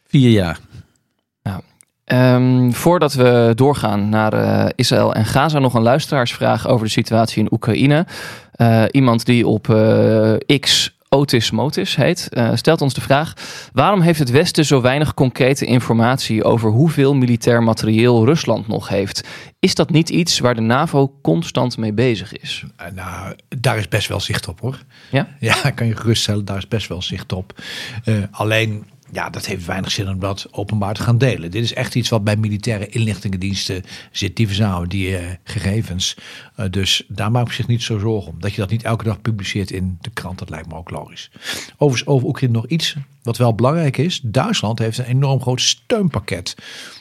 [0.06, 0.58] Vier jaar.
[2.12, 7.42] Ehm, voordat we doorgaan naar eh, Israël en Gaza, nog een luisteraarsvraag over de situatie
[7.42, 8.06] in Oekraïne.
[8.52, 13.32] Eh, iemand die op eh, X Otis Motis heet, stelt ons de vraag:
[13.72, 19.28] waarom heeft het Westen zo weinig concrete informatie over hoeveel militair materieel Rusland nog heeft?
[19.60, 22.64] Is dat niet iets waar de NAVO constant mee bezig is?
[22.94, 24.78] Nou, daar is best wel zicht op hoor.
[25.10, 25.28] Ja?
[25.38, 27.62] Ja, kan je geruststellen, daar is best wel zicht op.
[28.30, 31.50] Alleen, ja, dat heeft weinig zin om dat openbaar te gaan delen.
[31.50, 34.36] Dit is echt iets wat bij militaire inlichtingendiensten zit.
[34.36, 36.16] Die verzamelen die eh, gegevens.
[36.56, 38.40] Eh, dus daar maak ik zich niet zo zorgen om.
[38.40, 41.30] Dat je dat niet elke dag publiceert in de krant, dat lijkt me ook logisch.
[41.76, 46.54] Overigens, over Oekraïne nog iets Wat wel belangrijk is, Duitsland heeft een enorm groot steunpakket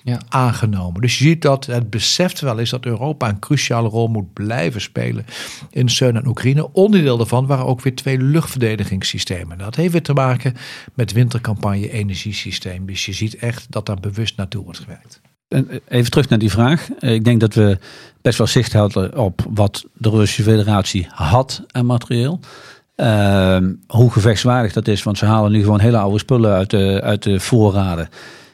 [0.03, 0.19] Ja.
[0.29, 1.01] aangenomen.
[1.01, 4.81] Dus je ziet dat het beseft wel is dat Europa een cruciale rol moet blijven
[4.81, 5.25] spelen
[5.69, 6.73] in steun aan Oekraïne.
[6.73, 9.57] Onderdeel daarvan waren ook weer twee luchtverdedigingssystemen.
[9.57, 10.53] Dat heeft weer te maken
[10.93, 12.85] met wintercampagne energiesysteem.
[12.85, 15.21] Dus je ziet echt dat daar bewust naartoe wordt gewerkt.
[15.47, 16.89] En Even terug naar die vraag.
[16.99, 17.77] Eh, Ik denk dat we
[18.21, 22.39] best wel zicht hadden op wat de Russische federatie had aan materieel.
[23.01, 27.01] Ehm, hoe gevechtswaardig dat is, want ze halen nu gewoon hele oude spullen uit de,
[27.03, 28.09] uit de voorraden.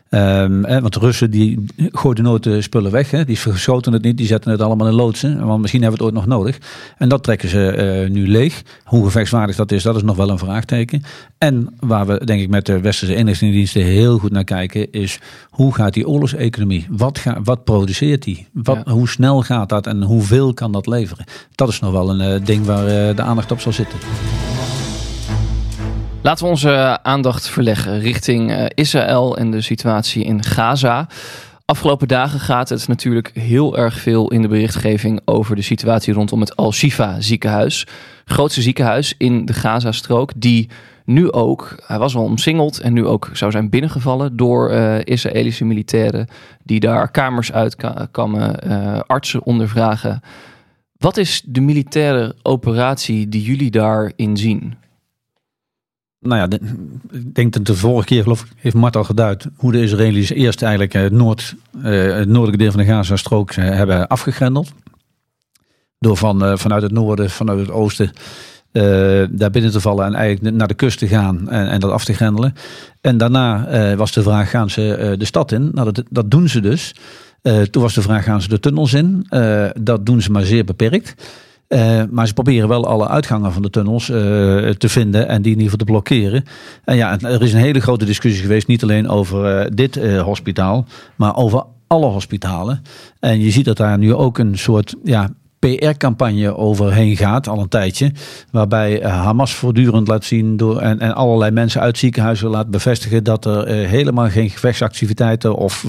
[0.09, 3.11] Ehm, hè, want de Russen die gooien nooit de spullen weg.
[3.11, 3.25] Hè.
[3.25, 5.45] Die verschoten het niet, die zetten het allemaal in loodsen.
[5.45, 6.57] Want misschien hebben we het ooit nog nodig.
[6.97, 8.63] En dat trekken ze eh, nu leeg.
[8.83, 11.03] Hoe gevechtswaardig dat is, dat is nog wel een vraagteken.
[11.37, 14.91] En waar we denk ik met de westerse inlichtingendiensten heel goed naar kijken...
[14.91, 16.87] is hoe gaat die oorlogseconomie?
[16.89, 18.47] Wat, ga, wat produceert die?
[18.53, 18.91] Wat, Ja.
[18.91, 21.25] Hoe snel gaat dat en hoeveel kan dat leveren?
[21.55, 23.99] Dat is nog wel een eh, ding waar eh, de aandacht op zal zitten.
[26.21, 31.07] Laten we onze aandacht verleggen richting eh, Israël en de situatie in Gaza.
[31.65, 36.39] Afgelopen dagen gaat het natuurlijk heel erg veel in de berichtgeving over de situatie rondom
[36.39, 37.87] het Al-Shifa ziekenhuis.
[38.25, 40.69] Grootste ziekenhuis in de Gazastrook, die
[41.05, 45.65] nu ook, hij was al omsingeld en nu ook zou zijn binnengevallen door eh, Israëlische
[45.65, 46.27] militairen
[46.63, 50.21] die daar kamers uitkammen, eh artsen ondervragen.
[50.97, 54.75] Wat is de militaire operatie die jullie daarin zien?
[56.19, 56.57] Nou ja,
[57.11, 60.29] ik denk dat de vorige keer, geloof ik, heeft Mart al geduid hoe de Israëli's
[60.29, 64.71] eerst eigenlijk eh, Noord, eh, het noordelijke deel van de Gaza-strook eh, hebben afgegrendeld.
[65.99, 68.11] Door van, vanuit het noorden, vanuit het oosten,
[69.29, 72.05] daar binnen te vallen en eigenlijk naar de kust te gaan en, en dat af
[72.05, 72.53] te grendelen.
[73.01, 75.71] En daarna was de vraag, gaan ze de stad in?
[75.73, 76.95] Nou, dat, dat doen ze dus.
[77.41, 79.27] Toen was de vraag, gaan ze de tunnels in?
[79.79, 81.13] Dat doen ze maar zeer beperkt.
[81.67, 84.17] Eh, maar ze proberen wel alle uitgangen van de tunnels eh,
[84.69, 86.43] te vinden en die in ieder geval te blokkeren.
[86.83, 90.85] En ja, er is een hele grote discussie geweest, niet alleen over eh, dit hospitaal,
[91.15, 92.81] maar over alle hospitalen.
[93.19, 95.29] En je ziet dat daar nu ook een soort ja,
[95.75, 98.11] PR-campagne overheen gaat, al een tijdje.
[98.51, 103.23] Waarbij eh, Hamas voortdurend laat zien door, en, en allerlei mensen uit ziekenhuizen laat bevestigen
[103.23, 105.85] dat er eh, helemaal geen gevechtsactiviteiten of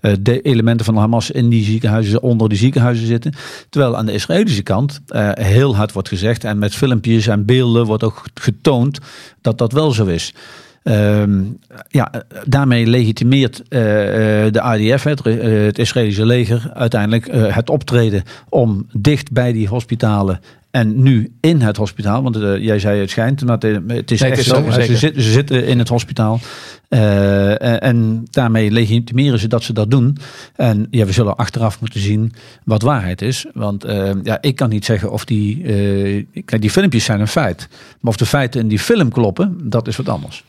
[0.00, 3.32] eh, de elementen van Hamas in die ziekenhuizen, onder die ziekenhuizen zitten.
[3.68, 5.00] Terwijl aan de Israëlische kant
[5.32, 8.98] heel hard wordt gezegd en met filmpjes en beelden wordt ook getoond
[9.40, 10.34] dat dat wel zo is.
[10.82, 11.42] Ehm,
[11.88, 12.12] ja,
[12.44, 18.86] daarmee legitimeert eh, eh, de IDF, het, eh, het Israëlische leger, uiteindelijk het optreden om
[18.92, 20.40] dicht bij die hospitalen
[20.70, 24.44] en nu in het hospitaal, want jij zei het schijnt, maar het, is Nee, echt
[24.44, 24.70] zo.
[24.70, 26.40] Ze, zitten, ze zitten in het hospitaal
[26.88, 30.16] en, en daarmee legitimeren ze dat ze dat doen.
[30.56, 32.32] En ja, we zullen achteraf moeten zien
[32.64, 33.46] wat waarheid is.
[33.54, 33.84] Want
[34.22, 35.62] ja, ik kan niet zeggen of die,
[36.44, 37.68] kijk, die filmpjes zijn een feit.
[38.00, 40.44] Maar of de feiten in die film kloppen, dat is wat anders.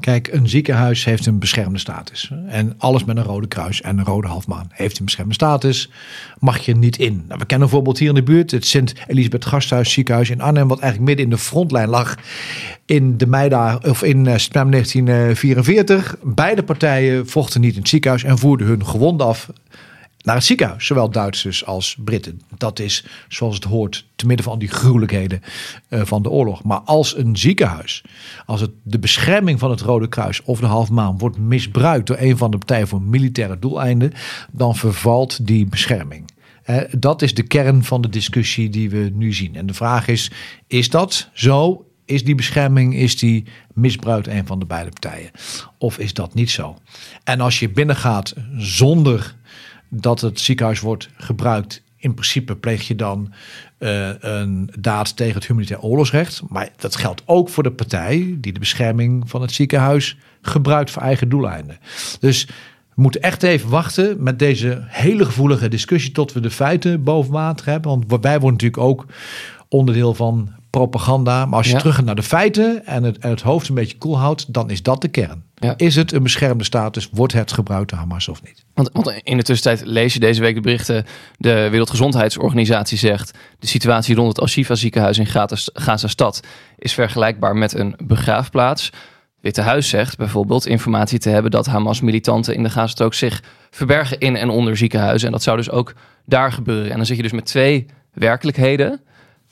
[0.00, 2.30] Kijk, een ziekenhuis heeft een beschermde status.
[2.46, 5.90] En alles met een rode kruis en een rode halfmaan heeft een beschermde status.
[6.38, 7.24] Mag je niet in.
[7.28, 8.50] Nou, we kennen een voorbeeld hier in de buurt.
[8.50, 10.68] Het Sint-Elisabeth Gasthuis ziekenhuis in Arnhem.
[10.68, 12.16] Wat eigenlijk midden in de frontlijn lag.
[12.84, 16.16] In de meidagen, of in eh, september 1944.
[16.22, 18.24] Beide partijen vochten niet in het ziekenhuis.
[18.24, 19.48] En voerden hun gewonden af
[20.24, 20.86] naar het ziekenhuis.
[20.86, 22.40] Zowel Duitsers als Britten.
[22.56, 25.42] Dat is zoals het hoort te midden van die gruwelijkheden
[25.88, 26.62] eh, van de oorlog.
[26.62, 28.04] Maar als een ziekenhuis,
[28.46, 32.16] als het de bescherming van het Rode Kruis of de Half Maan wordt misbruikt door
[32.18, 34.12] een van de partijen voor militaire doeleinden,
[34.52, 36.32] dan vervalt die bescherming.
[36.62, 39.56] Eh, dat is de kern van de discussie die we nu zien.
[39.56, 40.30] En de vraag is,
[40.66, 41.86] is dat zo?
[42.04, 45.30] Is die bescherming, is die misbruikt een van de beide partijen?
[45.78, 46.76] Of is dat niet zo?
[47.24, 49.34] En als je binnengaat zonder
[49.88, 51.82] dat het ziekenhuis wordt gebruikt.
[51.96, 53.32] In principe pleeg je dan
[53.78, 56.42] eh, een daad tegen het humanitair oorlogsrecht.
[56.48, 61.02] Maar dat geldt ook voor de partij die de bescherming van het ziekenhuis gebruikt voor
[61.02, 61.78] eigen doeleinden.
[62.20, 62.46] Dus
[62.94, 67.32] we moeten echt even wachten met deze hele gevoelige discussie tot we de feiten boven
[67.32, 67.90] water hebben.
[67.90, 69.06] Want wij worden natuurlijk ook
[69.68, 71.46] onderdeel van propaganda.
[71.46, 71.78] Maar als je Ja.
[71.78, 74.70] terug gaat naar de feiten en het, en het hoofd een beetje koel houdt, dan
[74.70, 75.42] is dat de kern.
[75.54, 75.74] Ja.
[75.76, 77.08] Is het een beschermde status?
[77.12, 78.64] Wordt het gebruikt door Hamas of niet?
[78.74, 81.04] Want, want in de tussentijd lees je deze week de berichten.
[81.36, 83.38] De Wereldgezondheidsorganisatie zegt...
[83.58, 86.40] de situatie rond het Al-Shifa ziekenhuis in Gaza- Gaza-stad...
[86.78, 88.90] is vergelijkbaar met een begraafplaats.
[89.40, 91.50] Witte Huis zegt bijvoorbeeld informatie te hebben...
[91.50, 95.26] dat Hamas-militanten in de Gazastrook zich verbergen in en onder ziekenhuizen.
[95.26, 95.94] En dat zou dus ook
[96.26, 96.90] daar gebeuren.
[96.90, 99.00] En dan zit je dus met twee werkelijkheden...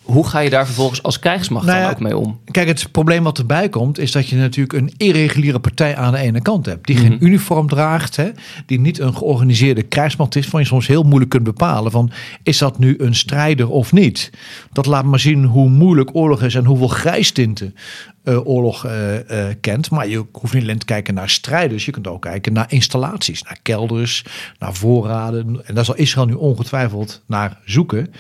[0.03, 2.41] Hoe ga je daar vervolgens als krijgsmacht Nou dan ook mee om?
[2.51, 6.19] Kijk, het probleem wat erbij komt, is dat je natuurlijk een irreguliere partij aan de
[6.19, 6.87] ene kant hebt.
[6.87, 7.25] Die geen Mhm.
[7.25, 8.29] uniform draagt, hè,
[8.67, 12.11] die niet een georganiseerde krijgsmacht is, van je soms heel moeilijk kunt bepalen van,
[12.43, 14.31] is dat nu een strijder of niet?
[14.73, 17.75] Dat laat maar zien hoe moeilijk oorlog is en hoeveel grijstinten
[18.23, 19.91] eh, oorlog eh, eh, kent.
[19.91, 23.43] Maar je hoeft niet alleen te kijken naar strijders, je kunt ook kijken naar installaties,
[23.43, 24.25] naar kelders,
[24.59, 25.61] naar voorraden.
[25.67, 28.13] En daar zal Israël nu ongetwijfeld naar zoeken.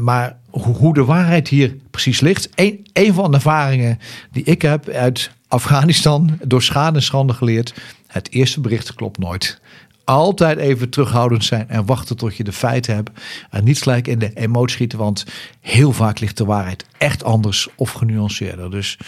[0.00, 2.48] Maar hoe, de waarheid hier precies ligt.
[2.54, 3.98] Een, een van de ervaringen
[4.32, 7.74] die ik heb uit Afghanistan door schade en schande geleerd.
[8.06, 9.60] Het eerste bericht klopt nooit.
[10.08, 13.10] Altijd even terughoudend zijn en wachten tot je de feiten hebt.
[13.50, 15.24] En niet gelijk in de emotie schieten, want
[15.60, 18.70] heel vaak ligt de waarheid echt anders of genuanceerder.
[18.70, 18.98] Dus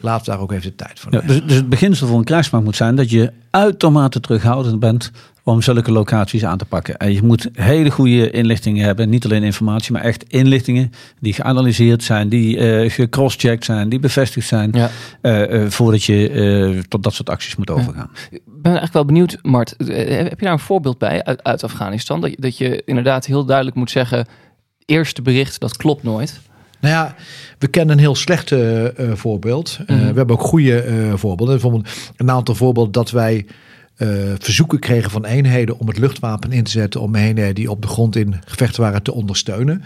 [0.00, 2.64] laat daar ook even de tijd voor Ja, dus, dus het beginsel van een krijgsmacht
[2.64, 5.10] moet zijn dat je uitermate terughoudend bent
[5.46, 6.96] om zulke locaties aan te pakken.
[6.96, 9.08] En je moet hele goede inlichtingen hebben.
[9.08, 14.48] Niet alleen informatie, maar echt inlichtingen die geanalyseerd zijn, die eh gecrosschecked zijn, die bevestigd
[14.48, 14.70] zijn.
[14.72, 14.90] Ja.
[15.20, 18.10] eh, eh, voordat je eh, tot dat soort acties moet overgaan.
[18.72, 19.76] Ben eigenlijk wel benieuwd, Mart.
[19.76, 22.20] eh, Heb je daar een voorbeeld bij uit, uit Afghanistan?
[22.20, 24.26] Dat je, dat je inderdaad heel duidelijk moet zeggen...
[24.84, 26.40] eerste bericht, dat klopt nooit.
[26.80, 27.14] Nou ja,
[27.58, 29.78] we kennen een heel slecht eh, eh, voorbeeld.
[29.86, 30.06] Eh, Mhm.
[30.06, 31.54] we hebben ook goede eh, voorbeelden.
[31.54, 33.46] Bijvoorbeeld een aantal voorbeelden dat wij
[33.96, 37.82] eh, verzoeken kregen van eenheden om het luchtwapen in te zetten om eenheden die op
[37.82, 39.82] de grond in gevecht waren te ondersteunen.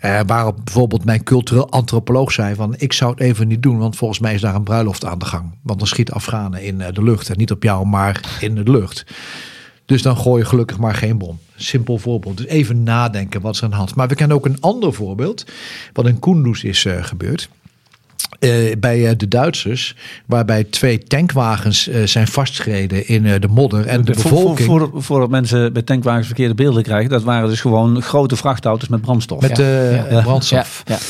[0.00, 3.96] Eh, waarop bijvoorbeeld mijn cultureel antropoloog zei van ik zou het even niet doen, want
[3.96, 5.54] volgens mij is daar een bruiloft aan de gang.
[5.62, 8.70] Want dan schiet Afghanen in eh, de lucht en niet op jou, maar in de
[8.70, 9.04] lucht.
[9.84, 11.38] Dus dan gooi je gelukkig maar geen bom.
[11.56, 12.36] Simpel voorbeeld.
[12.36, 13.94] Dus even nadenken wat is aan de hand.
[13.94, 15.44] Maar we kennen ook een ander voorbeeld.
[15.92, 17.48] Wat in Kunduz is eh, gebeurd.
[18.38, 19.94] Eh, bij eh, de Duitsers.
[20.26, 23.86] Waarbij twee tankwagens eh, zijn vastgereden in de modder.
[23.86, 24.66] En de Voor- voor- bevolking.
[24.68, 29.00] voor- Voordat mensen bij tankwagens verkeerde beelden krijgen, dat waren dus gewoon grote vrachtauto's met
[29.00, 29.40] brandstof.
[29.40, 30.20] met Ja.
[30.22, 30.82] brandstof.
[30.86, 31.00] Ja, ja.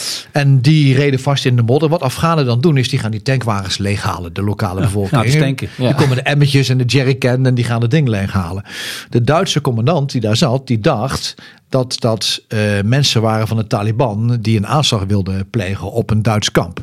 [0.41, 1.89] En die reden vast in de modder.
[1.89, 4.33] Wat Afghanen dan doen is die gaan die tankwagens leeghalen.
[4.35, 5.23] De lokale bevolking.
[5.25, 5.69] Is tanken.
[5.77, 8.65] Die komen de emmertjes en de jerrycan en die gaan het ding leeghalen.
[9.11, 11.35] De Duitse commandant die daar zat, die dacht
[11.71, 16.23] dat dat eh, mensen waren van de Taliban die een aanslag wilden plegen op een
[16.23, 16.83] Duits kamp.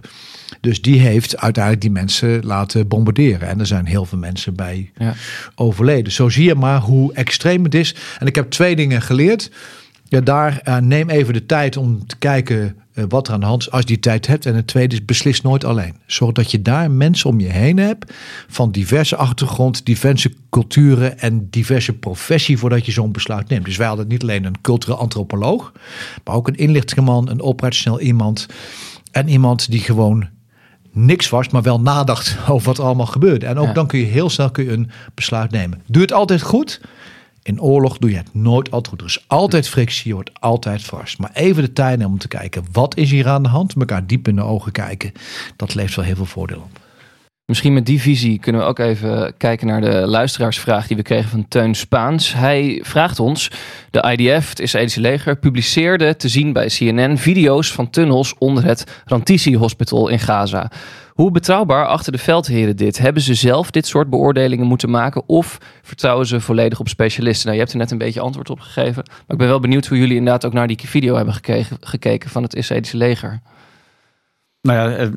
[0.61, 3.47] Dus die heeft uiteindelijk die mensen laten bombarderen.
[3.47, 5.13] En er zijn heel veel mensen bij Ja.
[5.55, 6.11] overleden.
[6.11, 7.95] Zo zie je maar hoe extreem het is.
[8.19, 9.51] En ik heb twee dingen geleerd.
[10.09, 13.45] Ja, daar eh, neem even de tijd om te kijken eh, wat er aan de
[13.45, 14.45] hand is als je die tijd hebt.
[14.45, 15.95] En het tweede is beslis nooit alleen.
[16.05, 18.13] Zorg dat je daar mensen om je heen hebt
[18.47, 23.65] van diverse achtergrond, diverse culturen en diverse professie voordat je zo'n besluit neemt.
[23.65, 25.71] Dus wij hadden niet alleen een cultureel antropoloog,
[26.23, 28.45] maar ook een inlichtingenman, een operationeel iemand
[29.11, 30.27] en iemand die gewoon
[30.91, 33.45] niks was, maar wel nadacht over wat er allemaal gebeurde.
[33.45, 33.73] En ook Ja.
[33.73, 35.81] dan kun je heel snel kun je een besluit nemen.
[35.87, 36.81] Doe het altijd goed.
[37.47, 38.99] In oorlog doe je het nooit altijd goed.
[38.99, 41.17] Er is altijd frictie, je wordt altijd vast.
[41.17, 43.73] Maar even de tijd nemen om te kijken, wat is hier aan de hand?
[43.73, 45.11] Elkaar diep in de ogen kijken.
[45.55, 46.79] Dat levert wel heel veel voordeel op.
[47.45, 51.29] Misschien met die visie kunnen we ook even kijken naar de luisteraarsvraag die we kregen
[51.29, 52.33] van Teun Spaans.
[52.33, 53.51] Hij vraagt ons,
[53.91, 59.01] de IDF, het Israëlische leger, publiceerde te zien bij CNN video's van tunnels onder het
[59.05, 60.71] Rantisi Hospital in Gaza.
[61.17, 62.97] Hoe betrouwbaar achter de veldheren dit?
[62.97, 67.45] Hebben ze zelf dit soort beoordelingen moeten maken of vertrouwen ze volledig op specialisten?
[67.45, 69.85] Nou, je hebt er net een beetje antwoord op gegeven, maar ik ben wel benieuwd
[69.85, 73.41] hoe jullie inderdaad ook naar die video hebben gekeken, gekeken van het Israëlische leger.
[74.61, 75.07] Nou ja, eh,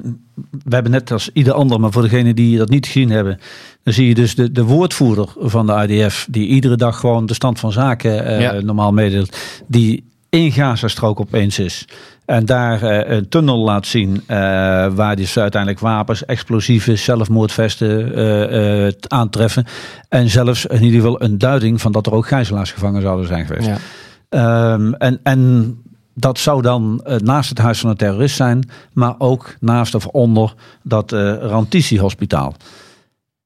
[0.65, 3.41] we hebben net als ieder ander, maar voor degenen die dat niet gezien hebben,
[3.83, 7.35] dan zie je dus de, de woordvoerder van de IDF, die iedere dag gewoon de
[7.35, 8.61] stand van zaken eh, Ja.
[8.61, 9.37] normaal meedeelt,
[9.67, 11.85] die in Gazastrook opeens is.
[12.31, 14.37] En daar eh, een tunnel laat zien eh,
[14.95, 19.65] waar dus uiteindelijk wapens, explosieven, zelfmoordvesten eh, aantreffen.
[20.09, 23.47] En zelfs in ieder geval een duiding van dat er ook gijzelaars gevangen zouden zijn
[23.47, 23.67] geweest.
[23.67, 23.77] Ja.
[24.29, 25.77] Ehm, en, en
[26.15, 30.55] dat zou dan naast het huis van een terrorist zijn, maar ook naast of onder
[30.83, 32.55] dat eh Rantisi-hospitaal.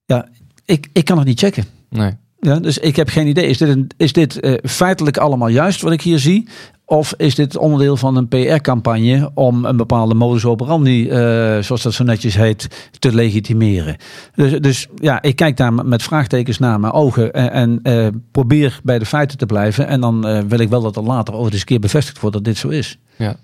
[0.04, 0.28] Ja,
[0.64, 1.64] ik, ik kan het niet checken.
[1.88, 2.16] Nee.
[2.40, 3.46] Ja, dus ik heb geen idee.
[3.46, 6.48] Is dit, een, is dit feitelijk allemaal juist wat ik hier zie?
[6.86, 11.18] Of is dit onderdeel van een PR-campagne om een bepaalde modus operandi, eh,
[11.58, 13.96] zoals dat zo netjes heet, te legitimeren?
[14.34, 18.98] Dus, dus ja, ik kijk daar met vraagtekens naar mijn ogen en, eh, probeer bij
[18.98, 19.86] de feiten te blijven.
[19.86, 22.36] En dan eh, wil ik wel dat er later ooit eens een keer bevestigd wordt
[22.36, 22.98] dat dit zo is.
[23.16, 23.36] Ja.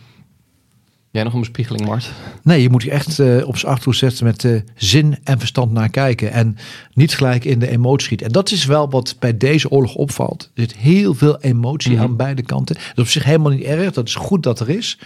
[1.13, 2.11] Jij nog een bespiegeling, Mart?
[2.43, 5.73] Nee, je moet je echt eh, op zijn achterhoede zetten met eh, zin en verstand
[5.73, 6.33] naar kijken.
[6.33, 6.57] En
[6.95, 8.27] niet gelijk in de emotie schieten.
[8.27, 10.51] En dat is wel wat bij deze oorlog opvalt.
[10.55, 12.03] Er zit heel veel emotie Mhm.
[12.03, 12.75] aan beide kanten.
[12.75, 13.93] Dat is op zich helemaal niet erg.
[13.93, 14.99] Dat is goed dat er is.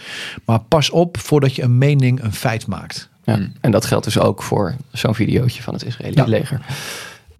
[0.45, 3.09] Maar pas op voordat je een mening een feit maakt.
[3.23, 3.39] Ja.
[3.61, 6.37] En dat geldt dus ook voor zo'n videootje van het Israëlische Ja.
[6.37, 6.61] leger.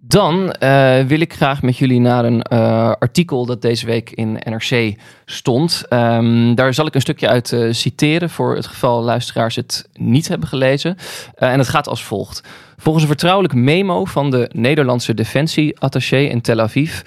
[0.08, 4.40] Dan eh, wil ik graag met jullie naar een eh, artikel dat deze week in
[4.44, 5.84] NRC stond.
[5.88, 10.28] Ehm, daar zal ik een stukje uit eh, citeren voor het geval luisteraars het niet
[10.28, 10.96] hebben gelezen.
[11.34, 12.42] En het gaat als volgt.
[12.76, 17.00] Volgens een vertrouwelijk memo van de Nederlandse defensieattaché in Tel Aviv,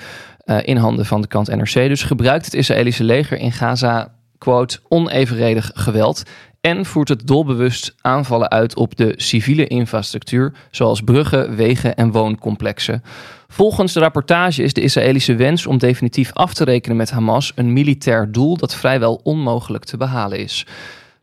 [0.62, 5.72] in handen van de kant NRC dus, gebruikt het Israëlische leger in Gaza, quote, onevenredig
[5.74, 6.24] geweld
[6.62, 13.04] en voert het doelbewust aanvallen uit op de civiele infrastructuur, zoals bruggen, wegen en wooncomplexen.
[13.48, 17.74] Volgens de rapportage is de Israëlische wens om definitief af te rekenen met Hamas een
[17.74, 20.66] militair doel dat vrijwel onmogelijk te behalen is.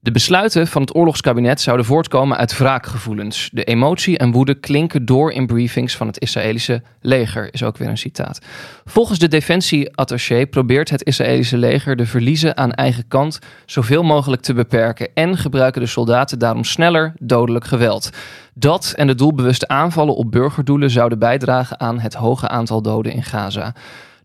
[0.06, 3.50] De besluiten van het oorlogskabinet zouden voortkomen uit wraakgevoelens.
[3.52, 7.88] De emotie en woede klinken door in briefings van het Israëlische leger, is ook weer
[7.88, 8.38] een citaat.
[8.84, 14.54] Volgens de defensieattaché probeert het Israëlische leger de verliezen aan eigen kant zoveel mogelijk te
[14.54, 18.10] beperken en gebruiken de soldaten daarom sneller dodelijk geweld.
[18.54, 23.22] Dat en de doelbewuste aanvallen op burgerdoelen zouden bijdragen aan het hoge aantal doden in
[23.22, 23.74] Gaza.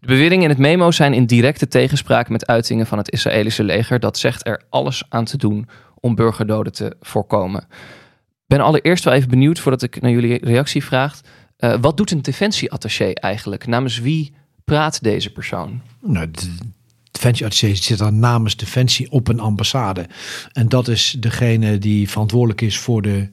[0.02, 4.00] De beweringen in het memo zijn in directe tegenspraak met uitingen van het Israëlische leger.
[4.00, 5.68] Dat zegt er alles aan te doen
[6.00, 7.68] om burgerdoden te voorkomen.
[8.48, 11.22] Ben allereerst wel even benieuwd, voordat ik naar jullie reactie vraag.
[11.60, 13.68] Uh, wat doet een defensieattaché eigenlijk?
[13.68, 14.34] Namens wie
[14.64, 15.82] praat deze persoon?
[16.00, 16.58] Nou, de
[17.12, 20.08] defensieattaché zit dan namens Defensie op een ambassade.
[20.52, 23.30] En dat is degene die verantwoordelijk is voor de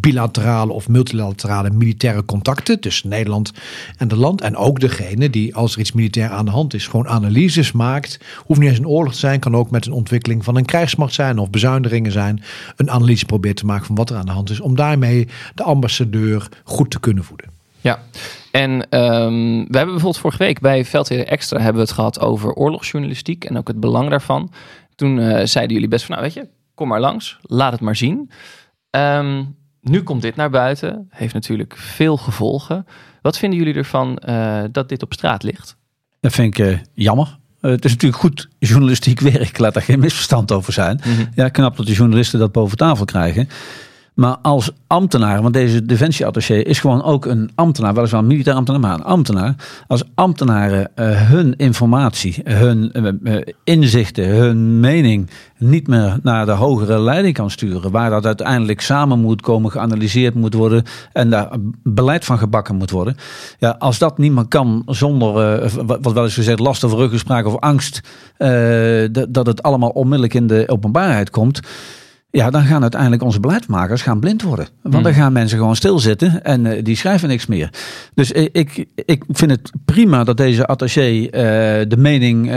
[0.00, 3.52] bilaterale of multilaterale militaire contacten tussen Nederland
[3.96, 4.40] en de land.
[4.40, 8.20] En ook degene die, als er iets militair aan de hand is, gewoon analyses maakt.
[8.44, 11.14] Hoeft niet eens een oorlog te zijn, kan ook met een ontwikkeling van een krijgsmacht
[11.14, 12.42] zijn of bezuinigingen zijn.
[12.76, 15.62] Een analyse probeert te maken van wat er aan de hand is, om daarmee de
[15.62, 17.50] ambassadeur goed te kunnen voeden.
[17.80, 18.02] Ja,
[18.50, 22.52] en um, we hebben bijvoorbeeld vorige week bij Veldheer Extra hebben we het gehad over
[22.52, 24.50] oorlogsjournalistiek en ook het belang daarvan.
[24.94, 27.96] Toen uh, zeiden jullie best van, nou weet je, kom maar langs, laat het maar
[27.96, 28.30] zien.
[28.90, 32.86] Um, nu komt dit naar buiten, heeft natuurlijk veel gevolgen.
[33.22, 35.76] Wat vinden jullie ervan uh, dat dit op straat ligt?
[36.20, 37.38] Dat vind ik uh, jammer.
[37.60, 41.00] Uh, het is natuurlijk goed journalistiek werk, laat daar geen misverstand over zijn.
[41.04, 41.28] Mm -hmm.
[41.34, 43.48] Ja, knap dat de journalisten dat boven tafel krijgen.
[44.14, 48.80] Maar als ambtenaar, want deze defensieattaché is gewoon ook een ambtenaar, weliswaar een militair ambtenaar,
[48.80, 49.54] maar een ambtenaar.
[49.86, 57.00] Als ambtenaren uh, hun informatie, hun uh, inzichten, hun mening niet meer naar de hogere
[57.00, 61.48] leiding kan sturen, waar dat uiteindelijk samen moet komen, geanalyseerd moet worden en daar
[61.82, 63.16] beleid van gebakken moet worden.
[63.58, 65.32] Ja, als dat niet meer kan zonder,
[65.86, 68.00] wat wel eens gezegd, last of ruggespraak of angst,
[69.28, 71.60] dat het allemaal onmiddellijk in de openbaarheid komt.
[72.34, 74.68] Ja, dan gaan uiteindelijk onze beleidsmakers gaan blind worden.
[74.82, 75.02] Want hmm.
[75.02, 77.70] dan gaan mensen gewoon stilzitten en uh, die schrijven niks meer.
[78.14, 81.30] Dus ik, ik vind het prima dat deze attaché uh,
[81.88, 82.50] de mening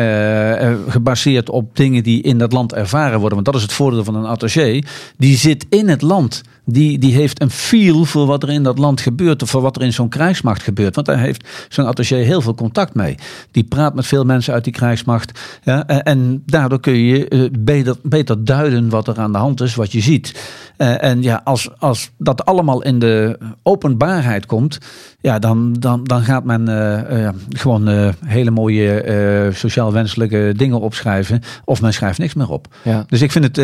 [0.87, 3.33] gebaseerd op dingen die in dat land ervaren worden.
[3.33, 4.81] Want dat is het voordeel van een attaché.
[5.17, 6.41] Die zit in het land.
[6.65, 9.41] Die, die heeft een feel voor wat er in dat land gebeurt.
[9.41, 10.95] Of voor wat er in zo'n krijgsmacht gebeurt.
[10.95, 13.15] Want daar heeft zo'n attaché heel veel contact mee.
[13.51, 15.39] Die praat met veel mensen uit die krijgsmacht.
[15.63, 19.91] Ja, en daardoor kun je beter, beter duiden wat er aan de hand is wat
[19.91, 20.33] je ziet.
[20.77, 24.77] Uh, en ja, als, als dat allemaal in de openbaarheid komt,
[25.25, 31.41] ja, dan, dan, dan gaat men uh, uh, gewoon hele mooie sociaal wenselijke dingen opschrijven.
[31.63, 32.67] Of men schrijft niks meer op.
[32.83, 33.05] Ja.
[33.07, 33.57] Dus ik vind het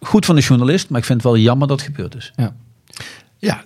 [0.00, 2.32] goed van de journalist, maar ik vind het wel jammer dat het gebeurd is.
[2.36, 2.52] Ja,
[3.38, 3.62] ja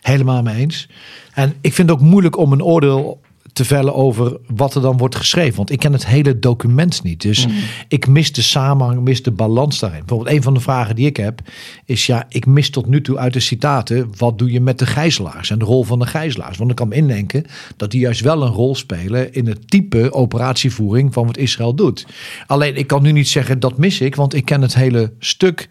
[0.00, 0.88] helemaal mee eens.
[1.34, 3.20] En ik vind het ook moeilijk om een oordeel
[3.54, 5.56] te vellen over wat er dan wordt geschreven.
[5.56, 7.22] Want ik ken het hele document niet.
[7.22, 7.54] Dus mm.
[7.88, 9.98] ik mis de samenhang, mis de balans daarin.
[9.98, 11.40] Bijvoorbeeld een van de vragen die ik heb
[11.84, 12.06] is...
[12.06, 14.10] ja, ik mis tot nu toe uit de citaten...
[14.16, 16.58] wat doe je met de gijzelaars en de rol van de gijzelaars?
[16.58, 17.44] Want ik kan me indenken
[17.76, 19.32] dat die juist wel een rol spelen...
[19.32, 22.06] in het type operatievoering van wat Israël doet.
[22.46, 24.14] Alleen ik kan nu niet zeggen dat mis ik...
[24.14, 25.68] want ik ken het hele stuk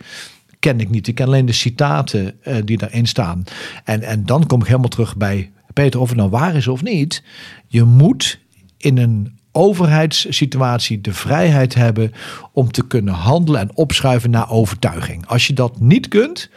[0.59, 1.07] ken ik niet.
[1.07, 3.43] Ik ken alleen de citaten uh, die daarin staan.
[3.83, 6.83] En, en dan kom ik helemaal terug bij Peter, of het nou waar is of
[6.83, 7.23] niet.
[7.67, 8.39] Je moet
[8.77, 12.11] in een overheidssituatie de vrijheid hebben
[12.51, 15.27] om te kunnen handelen en opschuiven naar overtuiging.
[15.27, 16.49] Als je dat niet kunt,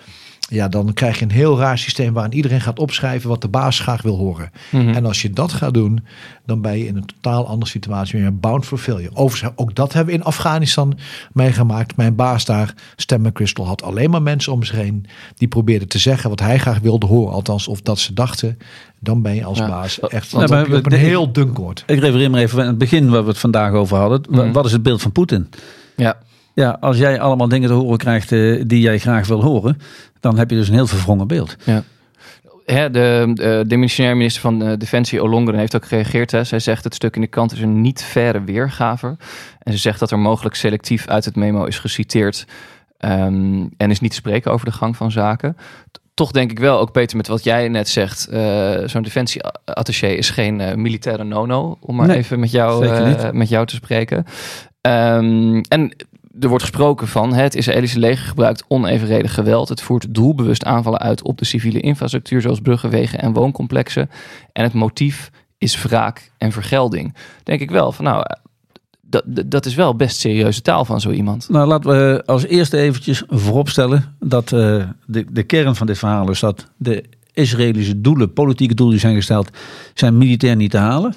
[0.48, 3.80] ja, dan krijg je een heel raar systeem waarin iedereen gaat opschrijven wat de baas
[3.80, 4.50] graag wil horen.
[4.70, 4.94] Mm -hmm.
[4.94, 6.04] En als je dat gaat doen,
[6.44, 8.22] dan ben je in een totaal andere situatie.
[8.22, 9.16] Je bound for failure.
[9.16, 10.98] Overigens, ook dat hebben we in Afghanistan
[11.32, 11.96] meegemaakt.
[11.96, 15.06] Mijn baas daar, Stemmer Crystal, had alleen maar mensen om zich heen
[15.36, 17.32] die probeerden te zeggen wat hij graag wilde horen.
[17.32, 18.58] Althans, of dat ze dachten.
[19.00, 19.68] Dan ben je als ja.
[19.68, 21.84] baas echt ja, maar, op, op een heel dun koord.
[21.86, 24.20] Ik refereer maar even aan het begin waar we het vandaag over hadden.
[24.28, 24.52] Mm -hmm.
[24.52, 25.50] Wat is het beeld van Poetin?
[25.96, 26.16] Ja.
[26.56, 29.78] Ja, als jij allemaal dingen te horen krijgt uh, die jij graag wil horen,
[30.20, 31.56] dan heb je dus een heel verwrongen beeld.
[31.64, 31.82] Ja.
[32.64, 36.30] Hè, de, de demissionair minister van uh, Defensie Olongeren heeft ook gereageerd.
[36.30, 36.44] Hè.
[36.44, 39.16] Zij zegt het stuk in de kant is een niet verre weergave.
[39.58, 42.46] En ze zegt dat er mogelijk selectief uit het memo is geciteerd.
[43.00, 45.56] Um, en is niet te spreken over de gang van zaken.
[46.14, 50.30] toch denk ik wel, ook Peter, met wat jij net zegt, eh, zo'n defensieattaché is
[50.30, 54.24] geen eh, militaire no-no, om maar Nee, even met jou, eh, met jou te spreken.
[54.80, 55.96] Ehm, en
[56.40, 59.68] er wordt gesproken van het Israëlische leger gebruikt onevenredig geweld.
[59.68, 64.10] Het voert doelbewust aanvallen uit op de civiele infrastructuur, zoals bruggen, wegen en wooncomplexen.
[64.52, 67.14] En het motief is wraak en vergelding.
[67.42, 68.24] Denk ik wel van nou,
[69.00, 71.48] dat, dat- dat is wel best serieuze taal van zo iemand.
[71.48, 76.30] Nou, laten we als eerste eventjes vooropstellen dat eh, de, de kern van dit verhaal
[76.30, 79.50] is dat de Israëlische doelen, politieke doelen die zijn gesteld,
[79.94, 81.14] zijn militair niet te halen.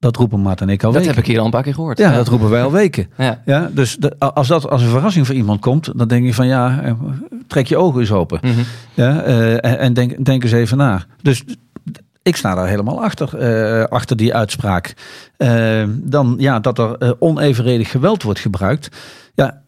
[0.00, 1.14] Dat roepen Maarten en ik al Dat weken.
[1.14, 1.98] heb ik hier al een paar keer gehoord.
[1.98, 3.10] Ja, dat roepen wij al weken.
[3.18, 3.42] Ja.
[3.44, 6.46] Ja, dus de- als dat als een verrassing voor iemand komt, dan denk je van
[6.46, 6.92] ja, eh,
[7.46, 8.38] trek je ogen eens open.
[8.42, 8.52] Mhm.
[8.94, 11.02] Ja, eh, en en denk, denk eens even na.
[11.22, 11.44] Dus
[12.22, 14.94] ik sta daar helemaal achter, eh, achter die uitspraak.
[15.88, 18.88] Dan ja, dat er onevenredig geweld wordt gebruikt.
[19.34, 19.62] Ja,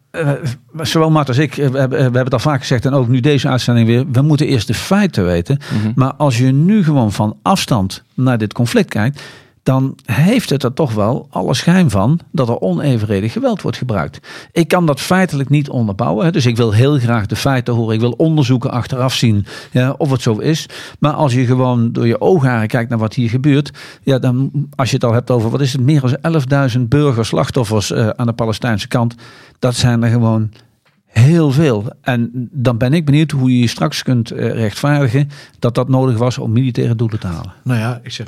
[0.81, 3.19] zowel Mart als ik, we, hebben, we hebben het al vaak gezegd en ook nu
[3.19, 4.05] deze uitzending weer.
[4.11, 5.57] We moeten eerst de feiten weten.
[5.73, 5.91] Mhm.
[5.95, 9.21] Maar als je nu gewoon van afstand naar dit conflict kijkt,
[9.63, 14.27] dan heeft het er toch wel alle schijn van dat er onevenredig geweld wordt gebruikt.
[14.51, 17.93] Ik kan dat feitelijk niet onderbouwen, dus ik wil heel graag de feiten horen.
[17.93, 20.65] Ik wil onderzoeken achteraf zien ja, of het zo is.
[20.99, 23.71] Maar als je gewoon door je oogharen kijkt naar wat hier gebeurt,
[24.03, 27.27] ja, dan als je het al hebt over wat is het, meer dan 11.000 burgers,
[27.27, 29.15] slachtoffers eh, aan de Palestijnse kant,
[29.59, 30.49] dat zijn er gewoon
[31.13, 31.85] Heel veel.
[32.01, 36.17] En dan ben ik benieuwd hoe je je straks kunt eh, rechtvaardigen dat dat nodig
[36.17, 37.53] was om militaire doelen te halen.
[37.63, 38.27] Nou ja, ik zeg,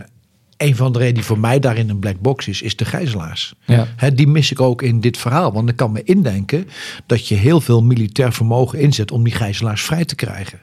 [0.58, 3.54] een van de redenen die voor mij daarin een black box is, is de gijzelaars.
[3.66, 3.88] Ja.
[4.14, 5.54] Die mis ik ook in dit verhaal.
[5.54, 6.68] Want ik kan me indenken
[7.06, 10.60] dat je heel veel militair vermogen inzet om die gijzelaars vrij te krijgen.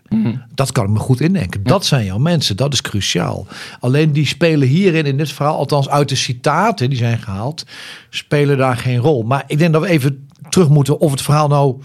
[0.55, 1.63] Dat kan ik me goed indenken.
[1.63, 3.47] Dat zijn jouw mensen, dat is cruciaal.
[3.81, 7.67] Alleen die spelen hierin, in dit verhaal, althans uit de citaten die zijn gehaald,
[8.11, 9.23] spelen daar geen rol.
[9.23, 11.83] Maar ik denk dat we even terug moeten of het verhaal nou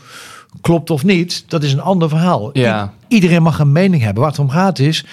[0.62, 1.44] klopt of niet.
[1.48, 2.50] Dat is een ander verhaal.
[2.58, 2.94] Ja.
[3.08, 4.22] Iedereen mag een mening hebben.
[4.22, 5.06] Waar het om gaat is,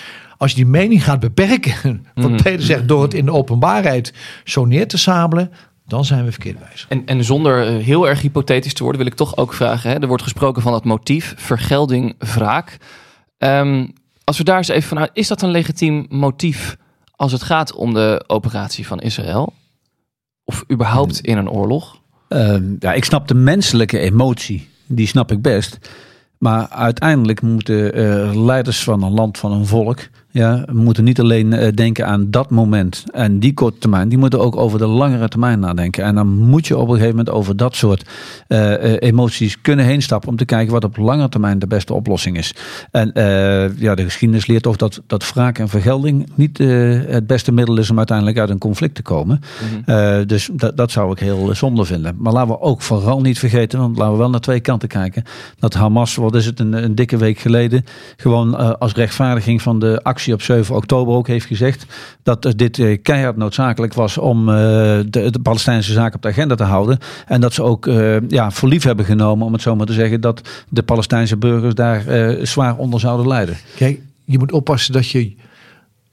[0.45, 2.43] als je die mening gaat beperken, wat Mhm.
[2.43, 4.13] Peter zegt, door het in de openbaarheid
[4.45, 5.51] zo neer te sabelen,
[5.87, 6.87] dan zijn we verkeerd wijs.
[6.89, 9.91] En, en zonder eh, heel erg hypothetisch te worden, wil ik toch ook vragen.
[9.91, 9.99] Hè?
[10.01, 12.77] Er wordt gesproken van het motief, vergelding, wraak.
[13.39, 13.87] Ehm,
[14.25, 16.77] als we daar eens even vanuit, is dat een legitiem motief
[17.17, 19.53] als het gaat om de operatie van Israël?
[20.45, 22.01] Of überhaupt in een oorlog?
[22.29, 25.79] Ehm, ja, ik snap de menselijke emotie, die snap ik best.
[26.39, 29.99] Maar uiteindelijk moeten eh, leiders van een land, van een volk,
[30.35, 34.41] ja, moeten niet alleen eh, denken aan dat moment en die korte termijn, die moeten
[34.41, 36.05] ook over de langere termijn nadenken.
[36.05, 38.11] En dan moet je op een gegeven moment over dat soort
[38.47, 41.95] eh, eh, emoties kunnen heen stappen om te kijken wat op lange termijn de beste
[41.95, 42.55] oplossing is.
[42.91, 43.11] En
[43.78, 47.91] ja, de geschiedenis leert toch dat, dat wraak en vergelding niet het beste middel is
[47.91, 49.41] om uiteindelijk uit een conflict te komen.
[49.87, 52.14] Eh, dus dat, dat zou ik heel zonde vinden.
[52.18, 55.22] Maar laten we ook vooral niet vergeten, want laten we wel naar twee kanten kijken.
[55.59, 57.85] Dat Hamas, wat is het, een, een dikke week geleden,
[58.16, 61.87] gewoon als rechtvaardiging van de actie op 7 oktober ook heeft gezegd
[62.22, 66.55] dat dit eh, keihard noodzakelijk was om eh, de, de Palestijnse zaak op de agenda
[66.55, 66.99] te houden.
[67.27, 69.93] En dat ze ook eh, ja, voor lief hebben genomen, om het zo maar te
[69.93, 72.05] zeggen, dat de Palestijnse burgers daar
[72.47, 73.57] zwaar onder zouden lijden.
[73.77, 75.35] Kijk, je moet oppassen dat je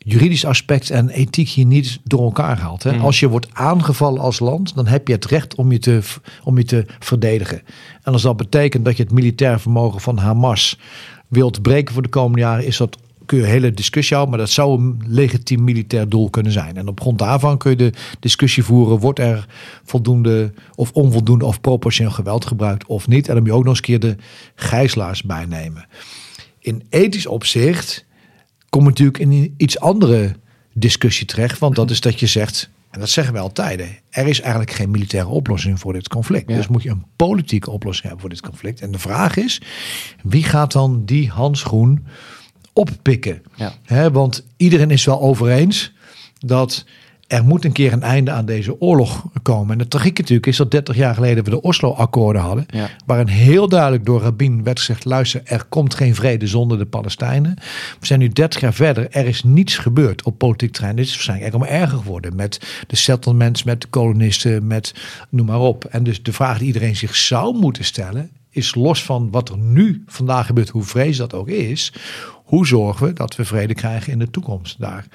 [0.04, 2.84] juridisch aspect en ethiek hier niet door elkaar haalt.
[2.84, 2.92] Hè?
[2.92, 3.06] Mhm.
[3.06, 6.02] Als je wordt aangevallen als land, dan heb je het recht om je, te,
[6.44, 7.62] om je te verdedigen.
[8.04, 10.80] En als dat betekent dat je het militair vermogen van Hamas
[11.28, 12.98] wilt breken voor de komende jaren, is dat
[13.32, 16.78] kun je een hele discussie houden, maar dat zou een legitiem militair doel kunnen zijn.
[16.78, 19.48] En op grond daarvan kun je de discussie voeren, wordt er
[19.84, 23.28] voldoende of onvoldoende of proportioneel geweld gebruikt of niet.
[23.28, 24.16] En dan moet je ook nog eens een keer de
[24.56, 25.88] gijzelaars bijnemen.
[26.60, 28.06] In ethisch opzicht
[28.70, 30.36] kom je natuurlijk in een iets andere
[30.74, 31.60] discussie terecht.
[31.60, 34.72] Want dat is dat je zegt, en dat zeggen we al tijden, er is eigenlijk
[34.72, 36.50] geen militaire oplossing voor dit conflict.
[36.50, 36.56] Ja.
[36.56, 38.82] Dus moet je een politieke oplossing hebben voor dit conflict.
[38.82, 39.62] En de vraag is,
[40.24, 42.06] wie gaat dan die handschoen
[42.74, 43.42] oppikken?
[43.86, 44.12] Ja.
[44.12, 45.94] Want iedereen is wel over eens
[46.40, 46.86] dat
[47.28, 49.72] er moet een keer een einde aan deze oorlog komen.
[49.72, 52.66] En de tragiek natuurlijk is dat 30 jaar geleden we de Oslo-akkoorden hadden.
[52.70, 52.90] Ja.
[53.06, 57.54] Waarin heel duidelijk door Rabin werd gezegd: luister, er komt geen vrede zonder de Palestijnen.
[58.00, 59.10] We zijn nu 30 jaar verder.
[59.10, 60.96] Er is niets gebeurd op politiek terrein.
[60.96, 62.36] Dit is waarschijnlijk allemaal erger geworden.
[62.36, 64.94] Met de settlements, met de kolonisten, met
[65.30, 65.86] noem maar op.
[65.86, 68.32] En dus de vraag die iedereen zich zou moeten stellen.
[68.54, 71.94] Is los van wat er nu vandaag gebeurt, hoe vrees dat ook is.
[72.44, 75.06] Hoe zorgen we dat we vrede krijgen in de toekomst daar?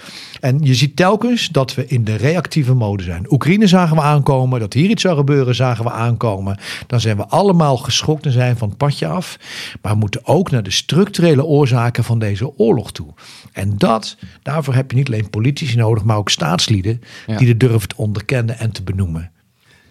[0.41, 3.32] En je ziet telkens dat we in de reactieve mode zijn.
[3.32, 6.59] Oekraïne zagen we aankomen, dat hier iets zou gebeuren zagen we aankomen.
[6.87, 9.39] Dan zijn we allemaal geschokt en zijn van het padje af.
[9.82, 13.14] Maar we moeten ook naar de structurele oorzaken van deze oorlog toe.
[13.53, 17.37] En dat, daarvoor heb je niet alleen politici nodig, maar ook staatslieden Ja.
[17.37, 19.30] die het durven te onderkennen en te benoemen.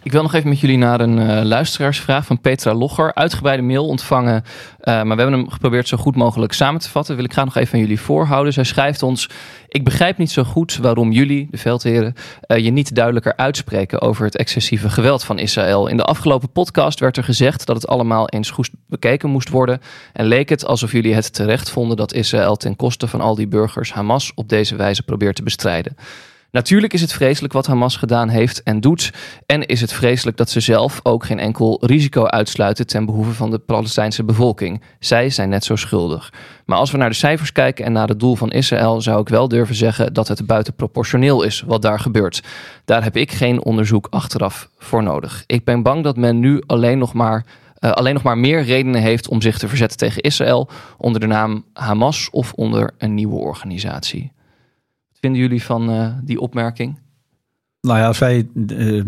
[0.06, 3.14] Ik wil nog even met jullie naar een eh, luisteraarsvraag van Petra Logger.
[3.14, 4.44] Uitgebreide mail ontvangen,
[4.80, 7.16] eh, maar we hebben hem geprobeerd zo goed mogelijk samen te vatten.
[7.16, 8.52] Wil ik graag nog even aan jullie voorhouden.
[8.52, 9.28] Zij schrijft ons:
[9.68, 14.24] Ik begrijp niet zo goed waarom jullie, de veldheren, eh, je niet duidelijker uitspreken over
[14.24, 15.86] het excessieve geweld van Israël.
[15.86, 19.80] In de afgelopen podcast werd er gezegd dat het allemaal eens goed bekeken moest worden.
[20.12, 23.48] En leek het alsof jullie het terecht vonden dat Israël ten koste van al die
[23.48, 25.96] burgers Hamas op deze wijze probeert te bestrijden.
[26.56, 29.12] Natuurlijk is het vreselijk wat Hamas gedaan heeft en doet.
[29.46, 33.50] En is het vreselijk dat ze zelf ook geen enkel risico uitsluiten ten behoeve van
[33.50, 34.82] de Palestijnse bevolking.
[34.98, 36.32] Zij zijn net zo schuldig.
[36.66, 39.28] Maar als we naar de cijfers kijken en naar het doel van Israël, zou ik
[39.28, 42.42] wel durven zeggen dat het buitenproportioneel is wat daar gebeurt.
[42.84, 45.44] Daar heb ik geen onderzoek achteraf voor nodig.
[45.46, 47.44] Ik ben bang dat men nu alleen nog maar.
[47.80, 51.26] Uh, alleen nog maar meer redenen heeft om zich te verzetten tegen Israël onder de
[51.26, 54.34] naam Hamas of onder een nieuwe organisatie
[55.20, 56.98] vinden jullie van uh, die opmerking?
[57.80, 59.04] Nou ja, als wij uh,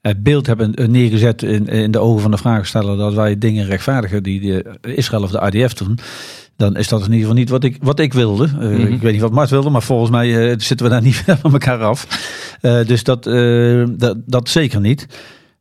[0.00, 4.22] het beeld hebben neergezet in, in de ogen van de vraagsteller dat wij dingen rechtvaardigen
[4.22, 5.98] die de Israël of de IDF doen,
[6.56, 8.44] dan is dat in ieder geval niet wat ik, wat ik wilde.
[8.44, 8.92] Uh, mm -hmm.
[8.92, 11.82] Ik weet niet wat Mart wilde, maar volgens mij zitten we daar niet van elkaar
[11.82, 12.06] af.
[12.60, 13.24] dus dat,
[13.98, 15.06] dat, dat zeker niet.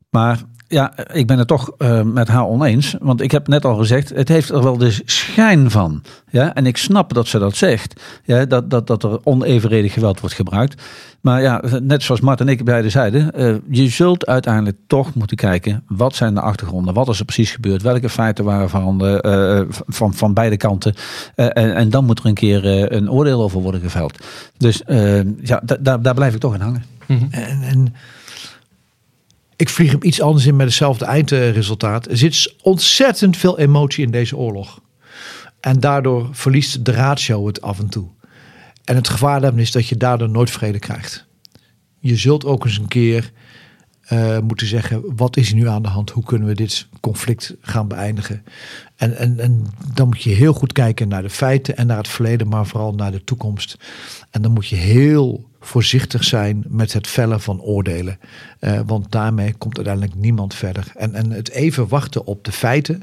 [0.09, 2.95] Maar ja, ik ben het toch uh, met haar oneens.
[2.99, 6.03] Want ik heb net al gezegd, het heeft er wel de schijn van.
[6.30, 6.53] Ja?
[6.53, 8.01] En ik snap dat ze dat zegt.
[8.24, 8.45] Ja?
[8.45, 10.82] Dat, dat, dat er onevenredig geweld wordt gebruikt.
[11.22, 13.32] Maar ja, net zoals Mart en ik beide zeiden.
[13.36, 15.84] Uh, je zult uiteindelijk toch moeten kijken.
[15.88, 16.93] Wat zijn de achtergronden?
[16.93, 17.82] Wat is er precies gebeurd?
[17.82, 20.93] Welke feiten waren van, uh, van, van beide kanten?
[21.36, 24.26] En, en, dan moet er een keer een oordeel over worden geveld.
[24.57, 24.82] Dus
[25.41, 26.84] ja, daar, daar blijf ik toch in hangen.
[27.05, 27.28] Mm -hmm.
[27.32, 27.93] en, en
[29.56, 32.08] ik vlieg hem iets anders in met hetzelfde eindresultaat.
[32.08, 34.82] Er zit ontzettend veel emotie in deze oorlog.
[35.60, 38.08] En daardoor verliest de ratio het af en toe.
[38.84, 41.26] En het gevaar daarvan is dat je daardoor nooit vrede krijgt.
[41.99, 43.32] Je zult ook eens een keer
[44.14, 46.10] uh, moeten zeggen: wat is er nu aan de hand?
[46.10, 48.43] Hoe kunnen we dit conflict gaan beëindigen?
[48.95, 52.08] En, en, en dan moet je heel goed kijken naar de feiten en naar het
[52.08, 53.78] verleden, maar vooral naar de toekomst.
[54.30, 58.20] En dan moet je heel voorzichtig zijn met het vellen van oordelen.
[58.59, 60.91] Uh, want daarmee komt uiteindelijk niemand verder.
[60.95, 63.01] En, en het even wachten op de feiten.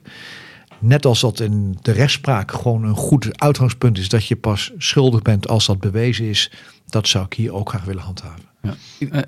[0.79, 5.23] Net als dat in de rechtspraak gewoon een goed uitgangspunt is dat je pas schuldig
[5.23, 6.51] bent als dat bewezen is.
[6.87, 8.45] Dat zou ik hier ook graag willen handhaven.
[8.63, 8.75] Ja.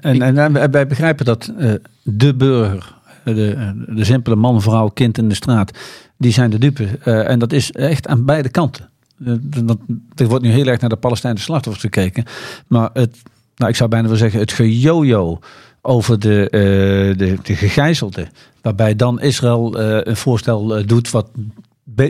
[0.00, 5.18] En, en, en, wij begrijpen dat uh, de burger, de, de simpele man, vrouw, kind
[5.18, 5.78] in de straat,
[6.18, 6.98] die zijn de dupe.
[7.04, 8.90] Uh, en dat is echt aan beide kanten.
[9.18, 9.78] Dat,
[10.14, 12.24] er wordt nu heel erg naar de Palestijnse slachtoffers gekeken.
[12.66, 13.16] Maar het,
[13.56, 15.38] nou, ik zou bijna willen zeggen, het gejojo
[15.82, 18.28] over de, uh, de, de gegijzelden.
[18.62, 21.30] Waarbij dan Israël uh, een voorstel doet wat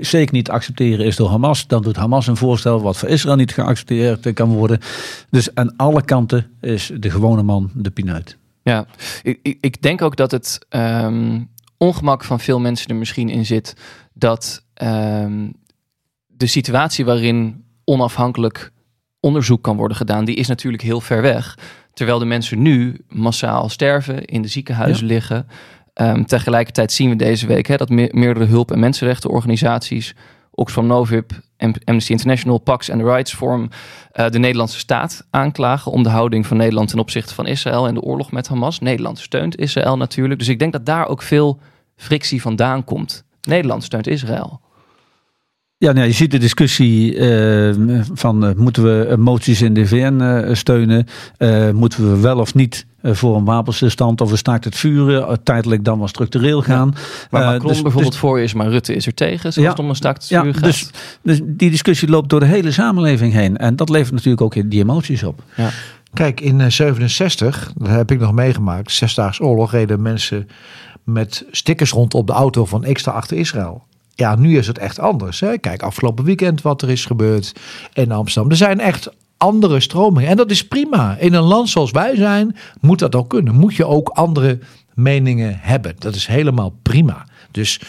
[0.01, 1.67] zeker niet te accepteren is door Hamas.
[1.67, 4.79] Dan doet Hamas een voorstel wat voor Israël niet geaccepteerd kan worden.
[5.31, 8.37] Dus aan alle kanten is de gewone man de pineut.
[8.63, 8.87] Ja,
[9.23, 13.77] ik, ik denk ook dat het um, ongemak van veel mensen er misschien in zit
[14.13, 15.55] dat um,
[16.37, 18.72] de situatie waarin onafhankelijk
[19.20, 21.59] onderzoek kan worden gedaan, die is natuurlijk heel ver weg.
[21.93, 25.12] Terwijl de mensen nu massaal sterven, in de ziekenhuizen ja.
[25.12, 25.47] liggen.
[25.95, 30.14] Um, tegelijkertijd zien we deze week hè, dat me meerdere hulp- en mensenrechtenorganisaties,
[30.51, 31.30] Oxfam Novib,
[31.85, 33.68] Amnesty International, Pax en the Rights Forum,
[34.12, 37.95] uh, de Nederlandse staat aanklagen om de houding van Nederland ten opzichte van Israël en
[37.95, 38.78] de oorlog met Hamas.
[38.78, 40.39] Nederland steunt Israël natuurlijk.
[40.39, 41.61] Dus ik denk dat daar ook veel
[41.97, 43.24] frictie vandaan komt.
[43.41, 44.61] Nederland steunt Israël.
[45.85, 50.18] Ja, nou, je ziet de discussie uh, van uh, moeten we moties in de VN
[50.20, 51.07] uh, steunen?
[51.74, 55.99] moeten we wel of niet voor een wapenstilstand of een staakt het vuren tijdelijk dan
[55.99, 56.93] wel structureel gaan?
[56.95, 59.68] Ja, waar Macron dus, bijvoorbeeld dus, voor is, maar Rutte is er tegen, zoals ja,
[59.68, 60.62] het om een staakt het vuren ja, gaat.
[60.62, 60.91] Dus,
[61.22, 64.82] dus die discussie loopt door de hele samenleving heen en dat levert natuurlijk ook die
[64.82, 65.43] emoties op.
[65.57, 65.70] Ja.
[66.12, 70.49] Kijk, in 67, dat heb ik nog meegemaakt, Zesdaags Oorlog, reden mensen
[71.03, 73.82] met stickers rond op de auto van ik sta achter Israël.
[74.15, 75.41] Ja, nu is het echt anders.
[75.41, 75.59] Hè?
[75.59, 77.53] Kijk, afgelopen weekend wat er is gebeurd
[77.93, 78.51] in Amsterdam.
[78.51, 80.31] Er zijn echt andere stromingen.
[80.31, 81.17] En dat is prima.
[81.17, 83.55] In een land zoals wij zijn, moet dat ook kunnen.
[83.55, 84.59] Moet je ook andere
[84.95, 85.95] meningen hebben.
[85.99, 87.27] Dat is helemaal prima.
[87.51, 87.81] Dus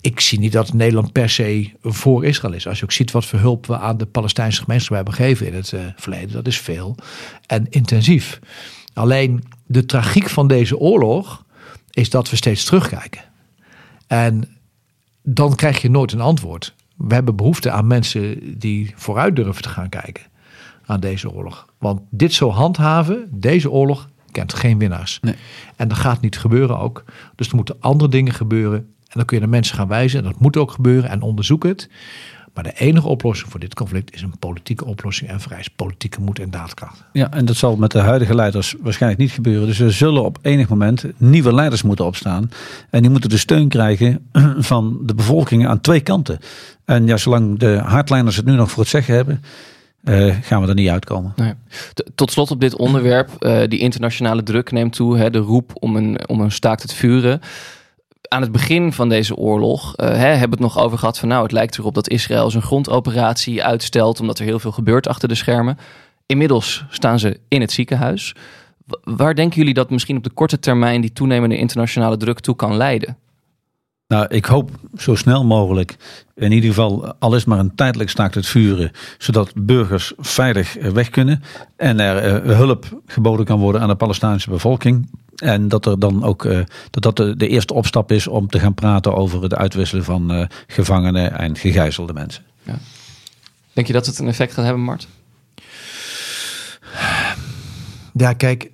[0.00, 2.66] ik zie niet dat Nederland per se voor Israël is.
[2.66, 5.54] Als je ook ziet wat voor hulp we aan de Palestijnse gemeenschap hebben gegeven in
[5.54, 6.32] het uh, verleden.
[6.32, 6.96] Dat is veel
[7.46, 8.38] en intensief.
[8.94, 11.44] Alleen de tragiek van deze oorlog
[11.90, 13.22] is dat we steeds terugkijken.
[14.06, 14.61] En
[15.22, 16.74] dan krijg je nooit een antwoord.
[16.96, 20.24] We hebben behoefte aan mensen die vooruit durven te gaan kijken
[20.86, 21.66] aan deze oorlog.
[21.78, 25.18] Want dit zo handhaven, deze oorlog, kent geen winnaars.
[25.20, 25.34] Nee.
[25.76, 27.04] En dat gaat niet gebeuren ook.
[27.34, 28.78] Dus er moeten andere dingen gebeuren.
[28.78, 30.18] En dan kun je de mensen gaan wijzen.
[30.18, 31.10] En dat moet ook gebeuren.
[31.10, 31.88] En onderzoek het.
[32.54, 36.38] Maar de enige oplossing voor dit conflict is een politieke oplossing en vereist politieke moed
[36.38, 37.04] en daadkracht.
[37.12, 39.66] Ja, en dat zal met de huidige leiders waarschijnlijk niet gebeuren.
[39.66, 42.50] Dus er zullen op enig moment nieuwe leiders moeten opstaan.
[42.90, 44.28] En die moeten de steun krijgen
[44.72, 46.38] van de bevolking aan twee kanten.
[46.84, 49.42] En ja, zolang de hardliners het nu nog voor het zeggen hebben,
[50.04, 51.32] eh, gaan we er niet uitkomen.
[51.36, 51.52] Nee.
[52.14, 53.30] Tot slot op dit onderwerp.
[53.38, 55.18] eh, die internationale druk neemt toe.
[55.18, 57.40] Hè, de roep om een, om een staakt het vuren.
[58.32, 61.28] Aan het begin van deze oorlog eh, hè, hebben we het nog over gehad van
[61.28, 65.28] nou, het lijkt erop dat Israël zijn grondoperatie uitstelt omdat er heel veel gebeurt achter
[65.28, 65.78] de schermen.
[66.26, 68.34] Inmiddels staan ze in het ziekenhuis.
[68.86, 72.56] Wa- Waar denken jullie dat misschien op de korte termijn die toenemende internationale druk toe
[72.56, 73.16] kan leiden?
[74.08, 75.96] Nou, ik hoop zo snel mogelijk,
[76.34, 80.90] in ieder geval al is maar een tijdelijk staakt het vuren, zodat burgers veilig eh,
[80.90, 81.42] weg kunnen
[81.76, 85.10] en er eh, hulp geboden kan worden aan de Palestijnse bevolking.
[85.36, 86.60] En dat er dan ook eh,
[86.90, 90.32] dat, dat de, de eerste opstap is om te gaan praten over het uitwisselen van
[90.32, 92.44] eh, gevangenen en gegijzelde mensen.
[93.72, 95.08] Denk je dat het een effect gaat hebben, Mart?
[98.12, 98.70] Ja, kijk,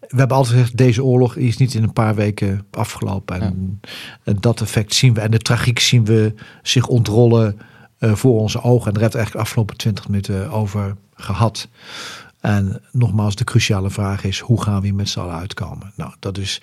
[0.00, 3.40] we hebben altijd gezegd, deze oorlog is niet in een paar weken afgelopen.
[3.40, 3.80] En,
[4.22, 5.20] en dat effect zien we.
[5.20, 7.58] En de tragiek zien we zich ontrollen
[7.98, 8.86] eh, voor onze ogen.
[8.86, 11.68] En daar hebben we het eigenlijk de afgelopen twintig minuten over gehad.
[12.46, 15.92] En nogmaals, de cruciale vraag is, hoe gaan we hier met z'n allen uitkomen?
[15.96, 16.60] Nou, dat is,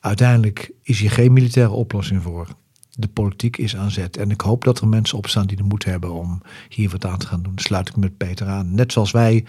[0.00, 2.48] uiteindelijk is hier geen militaire oplossing voor.
[2.90, 4.16] De politiek is aan zet.
[4.16, 7.18] En ik hoop dat er mensen opstaan die de moed hebben om hier wat aan
[7.18, 7.52] te gaan doen.
[7.56, 8.74] Sluit ik met Peter aan.
[8.74, 9.44] Net zoals wij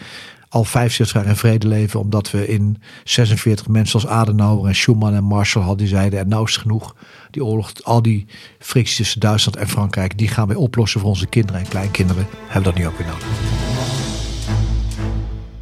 [0.50, 2.00] al 75 jaar in vrede leven.
[2.00, 5.86] Omdat we in 46 mensen als Adenauer en Schuman en Marshall hadden.
[5.86, 6.96] Die zeiden, en nou is het genoeg.
[7.32, 8.26] Die oorlog, al die
[8.60, 10.18] fricties tussen Duitsland en Frankrijk.
[10.18, 12.28] Die gaan wij oplossen voor onze kinderen en kleinkinderen.
[12.48, 13.73] Hebben we dat nu ook weer nodig.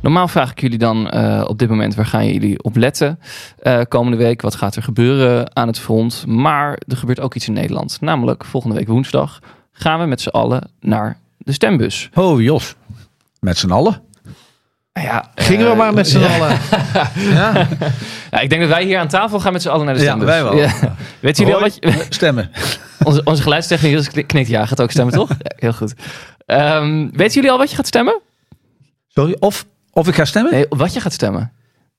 [0.01, 3.19] Normaal vraag ik jullie dan eh, op dit moment waar gaan jullie op letten
[3.59, 4.41] eh, komende week?
[4.41, 6.25] Wat gaat er gebeuren aan het front?
[6.27, 7.97] Maar er gebeurt ook iets in Nederland.
[8.01, 9.39] Namelijk volgende week woensdag
[9.71, 12.09] gaan we met z'n allen naar de stembus.
[12.13, 12.75] Oh Jos,
[13.39, 14.01] met z'n allen?
[14.93, 16.57] Nou Ja, Gingen we eh, maar met z'n allen.
[17.15, 17.67] Ja,
[18.31, 20.05] Ja, ik denk dat wij hier aan tafel gaan met z'n allen naar de Ja,
[20.07, 20.27] stembus.
[20.29, 20.53] wij wel.
[21.19, 22.05] Weten jullie al wat je...
[22.09, 22.51] stemmen.
[23.03, 25.29] Onze, onze geluidstechnicus knikt ja, gaat ook stemmen toch?
[25.29, 25.93] Ja, heel goed.
[26.45, 28.19] Ehm, weten jullie al wat je gaat stemmen?
[29.07, 30.51] Sorry, of, of ik ga stemmen?
[30.51, 31.51] Nee, wat je gaat stemmen.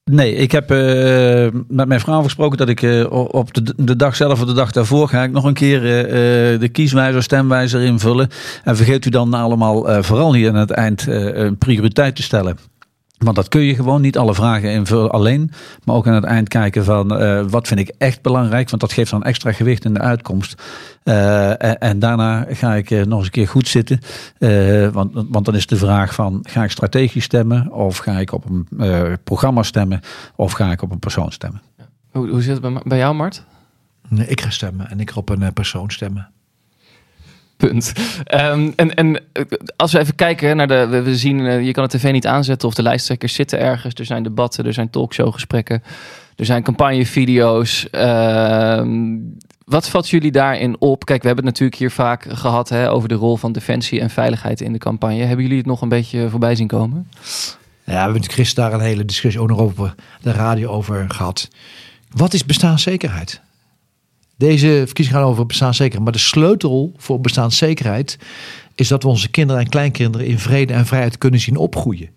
[0.04, 4.16] Nee, ik heb eh, met mijn vrouw afgesproken dat ik eh, op de, de dag
[4.16, 8.28] zelf of de dag daarvoor ga ik nog een keer eh, de kieswijzer, stemwijzer invullen.
[8.64, 12.56] En vergeet u dan allemaal vooral hier aan het eind een prioriteit te stellen.
[13.18, 15.50] Want dat kun je gewoon niet alle vragen invullen alleen.
[15.84, 18.70] Maar ook aan het eind kijken van eh, wat vind ik echt belangrijk.
[18.70, 20.62] Want dat geeft dan extra gewicht in de uitkomst.
[21.02, 24.00] Eh, en, en daarna ga ik eh, nog eens een keer goed zitten.
[24.38, 27.72] Eh, want, want dan is de vraag van ga ik strategisch stemmen?
[27.72, 30.00] Of ga ik op een eh, programma stemmen?
[30.36, 31.62] Of ga ik op een persoon stemmen?
[32.10, 33.44] Hoe, hoe zit het bij, bij jou, Mart?
[34.08, 36.31] Nee, ik ga stemmen en ik ga op een persoon stemmen.
[38.24, 39.44] Ehm, en, en eh,
[39.76, 40.86] als we even kijken naar de.
[40.86, 43.94] We, zien, eh, je kan de tv niet aanzetten of de lijsttrekkers zitten ergens.
[43.94, 45.82] Er zijn debatten, er zijn talkshowgesprekken,
[46.36, 47.90] er zijn campagnevideo's.
[47.90, 49.16] Ehm,
[49.64, 51.04] wat valt jullie daarin op?
[51.04, 54.10] Kijk, we hebben het natuurlijk hier vaak gehad hè, over de rol van defensie en
[54.10, 55.24] veiligheid in de campagne.
[55.24, 57.08] Hebben jullie het nog een beetje voorbij zien komen?
[57.84, 61.48] Ja, we hebben gisteren daar een hele discussie ook nog over de radio over gehad.
[62.10, 63.40] Wat is bestaanszekerheid?
[64.42, 66.04] Deze verkiezingen gaan over bestaanszekerheid.
[66.04, 68.18] Maar de sleutel voor bestaanszekerheid
[68.74, 72.10] is dat we onze kinderen en kleinkinderen in vrede en vrijheid kunnen zien opgroeien.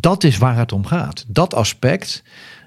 [0.00, 1.24] Dat is waar het om gaat.
[1.28, 2.22] Dat aspect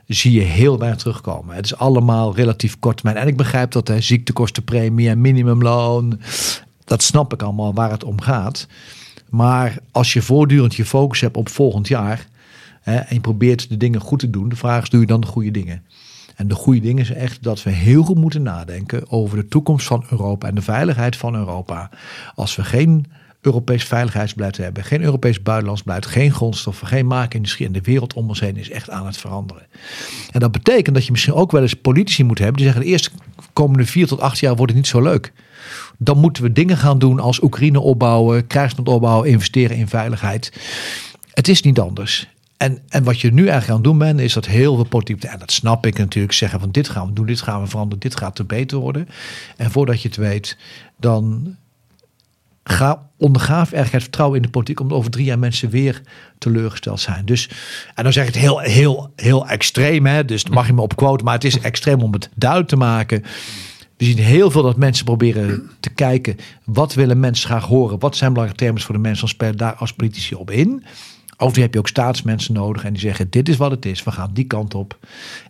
[0.08, 1.56] zie je heel weinig terugkomen.
[1.56, 3.18] Het is allemaal relatief kort termijn.
[3.18, 6.20] En ik begrijp dat hè, ziektekostenpremie en minimumloon.
[6.84, 8.68] Dat snap ik allemaal waar het om gaat.
[9.30, 12.28] Maar als je voortdurend je focus hebt op volgend jaar.
[12.82, 14.49] Hè, en je probeert de dingen goed te doen.
[14.49, 15.84] De vraag is, doe je dan de goede dingen?
[16.36, 19.88] En de goede ding is echt dat we heel goed moeten nadenken over de toekomst
[19.88, 21.90] van Europa en de veiligheid van Europa.
[22.36, 23.06] Als we geen
[23.42, 28.28] Europees veiligheidsbeleid hebben, geen Europees buitenlands beleid, geen grondstoffen, geen maakindustrie en de wereld om
[28.28, 29.64] ons heen is echt aan het veranderen.
[30.32, 32.90] En dat betekent dat je misschien ook wel eens politici moet hebben die zeggen de
[32.90, 33.10] eerste
[33.54, 35.34] komende vier tot acht jaar wordt het niet zo leuk.
[35.98, 40.52] Dan moeten we dingen gaan doen als Oekraïne opbouwen, krijgsland opbouwen, investeren in veiligheid.
[41.34, 42.28] Het is niet anders.
[42.58, 45.24] En, en wat je nu eigenlijk aan het doen bent, is dat heel veel politiek,
[45.24, 47.99] en dat snap ik natuurlijk, zeggen van dit gaan we doen, dit gaan we veranderen,
[47.99, 49.08] dit gaat er beter worden.
[49.58, 50.58] En voordat je het weet,
[50.97, 51.56] dan
[52.64, 56.01] ga, ondergaaf eigenlijk het vertrouwen in de politiek, omdat over drie jaar mensen weer
[56.38, 57.26] teleurgesteld zijn.
[57.26, 57.49] Dus,
[57.95, 60.95] en dan zeg ik het heel, heel, heel extreem, hè, dus mag je me op
[60.95, 63.24] quote, maar het is extreem om het duidelijk te maken.
[63.97, 68.16] We zien heel veel dat mensen proberen te kijken, wat willen mensen graag horen, wat
[68.16, 70.84] zijn belangrijke thema's voor de mensen, dan spelen daar als politici op in.
[71.38, 74.12] Overigens heb je ook staatsmensen nodig en die zeggen: Dit is wat het is, we
[74.12, 74.98] gaan die kant op.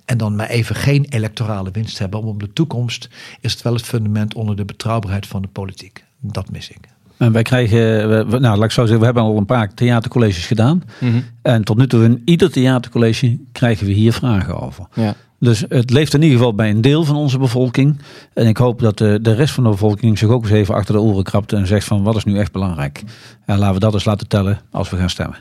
[0.05, 2.19] En dan maar even geen electorale winst hebben.
[2.19, 3.09] Om op de toekomst
[3.41, 6.03] is het wel het fundament onder de betrouwbaarheid van de politiek.
[6.21, 6.77] Dat mis ik.
[7.17, 9.73] En wij krijgen, we- we- nou laat ik zo zeggen, we hebben al een paar
[9.73, 10.83] theatercolleges gedaan.
[10.99, 11.21] Mhm.
[11.41, 14.85] En tot nu toe in ieder theatercollege krijgen we hier vragen over.
[14.93, 15.15] Ja.
[15.39, 17.97] Dus het leeft in ieder geval bij een deel van onze bevolking.
[18.33, 20.93] En ik hoop dat de, de rest van de bevolking zich ook eens even achter
[20.93, 23.03] de oren krabt en zegt van wat is nu echt belangrijk.
[23.45, 25.37] En laten we dat eens laten tellen als we gaan stemmen.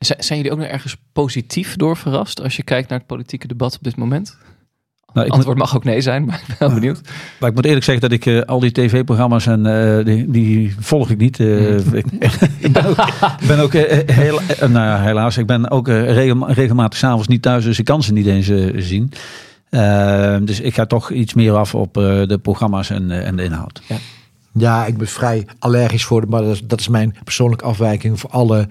[0.00, 3.76] Zijn jullie ook nog ergens positief door verrast als je kijkt naar het politieke debat
[3.76, 4.36] op dit moment?
[5.12, 7.00] Nou, ik, moet, Antwoord mag ook nee zijn, maar ik ben wel benieuwd.
[7.40, 10.74] maar ik moet eerlijk zeggen dat ik eh, al die tv-programma's en eh, die, die
[10.78, 11.40] volg ik niet.
[11.40, 12.04] Eh, ik,
[12.58, 12.98] ik ben ook,
[13.40, 17.64] ik ben ook heel, nou ja, helaas, ik ben ook regel- regelmatig s'avonds niet thuis,
[17.64, 18.50] dus ik kan ze niet eens
[18.86, 19.12] zien.
[19.70, 23.82] Eh, dus ik ga toch iets meer af op de programma's en, en de inhoud.
[23.86, 23.96] Ja,
[24.86, 28.68] ik ben vrij allergisch voor, maar dat is, dat is mijn persoonlijke afwijking voor alle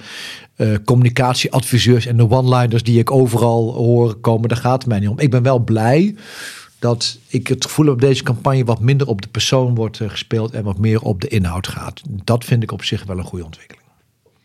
[0.55, 4.49] eh, communicatieadviseurs en de one-liners die ik overal hoor komen.
[4.49, 5.19] Daar gaat het mij niet om.
[5.19, 6.15] Ik ben wel blij
[6.80, 10.09] dat ik het gevoel heb dat deze campagne wat minder op de persoon wordt eh,
[10.09, 12.01] gespeeld en wat meer op de inhoud gaat.
[12.09, 13.86] Dat vind ik op zich wel een goede ontwikkeling.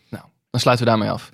[0.09, 1.29] Nou, dan sluiten we daarmee af.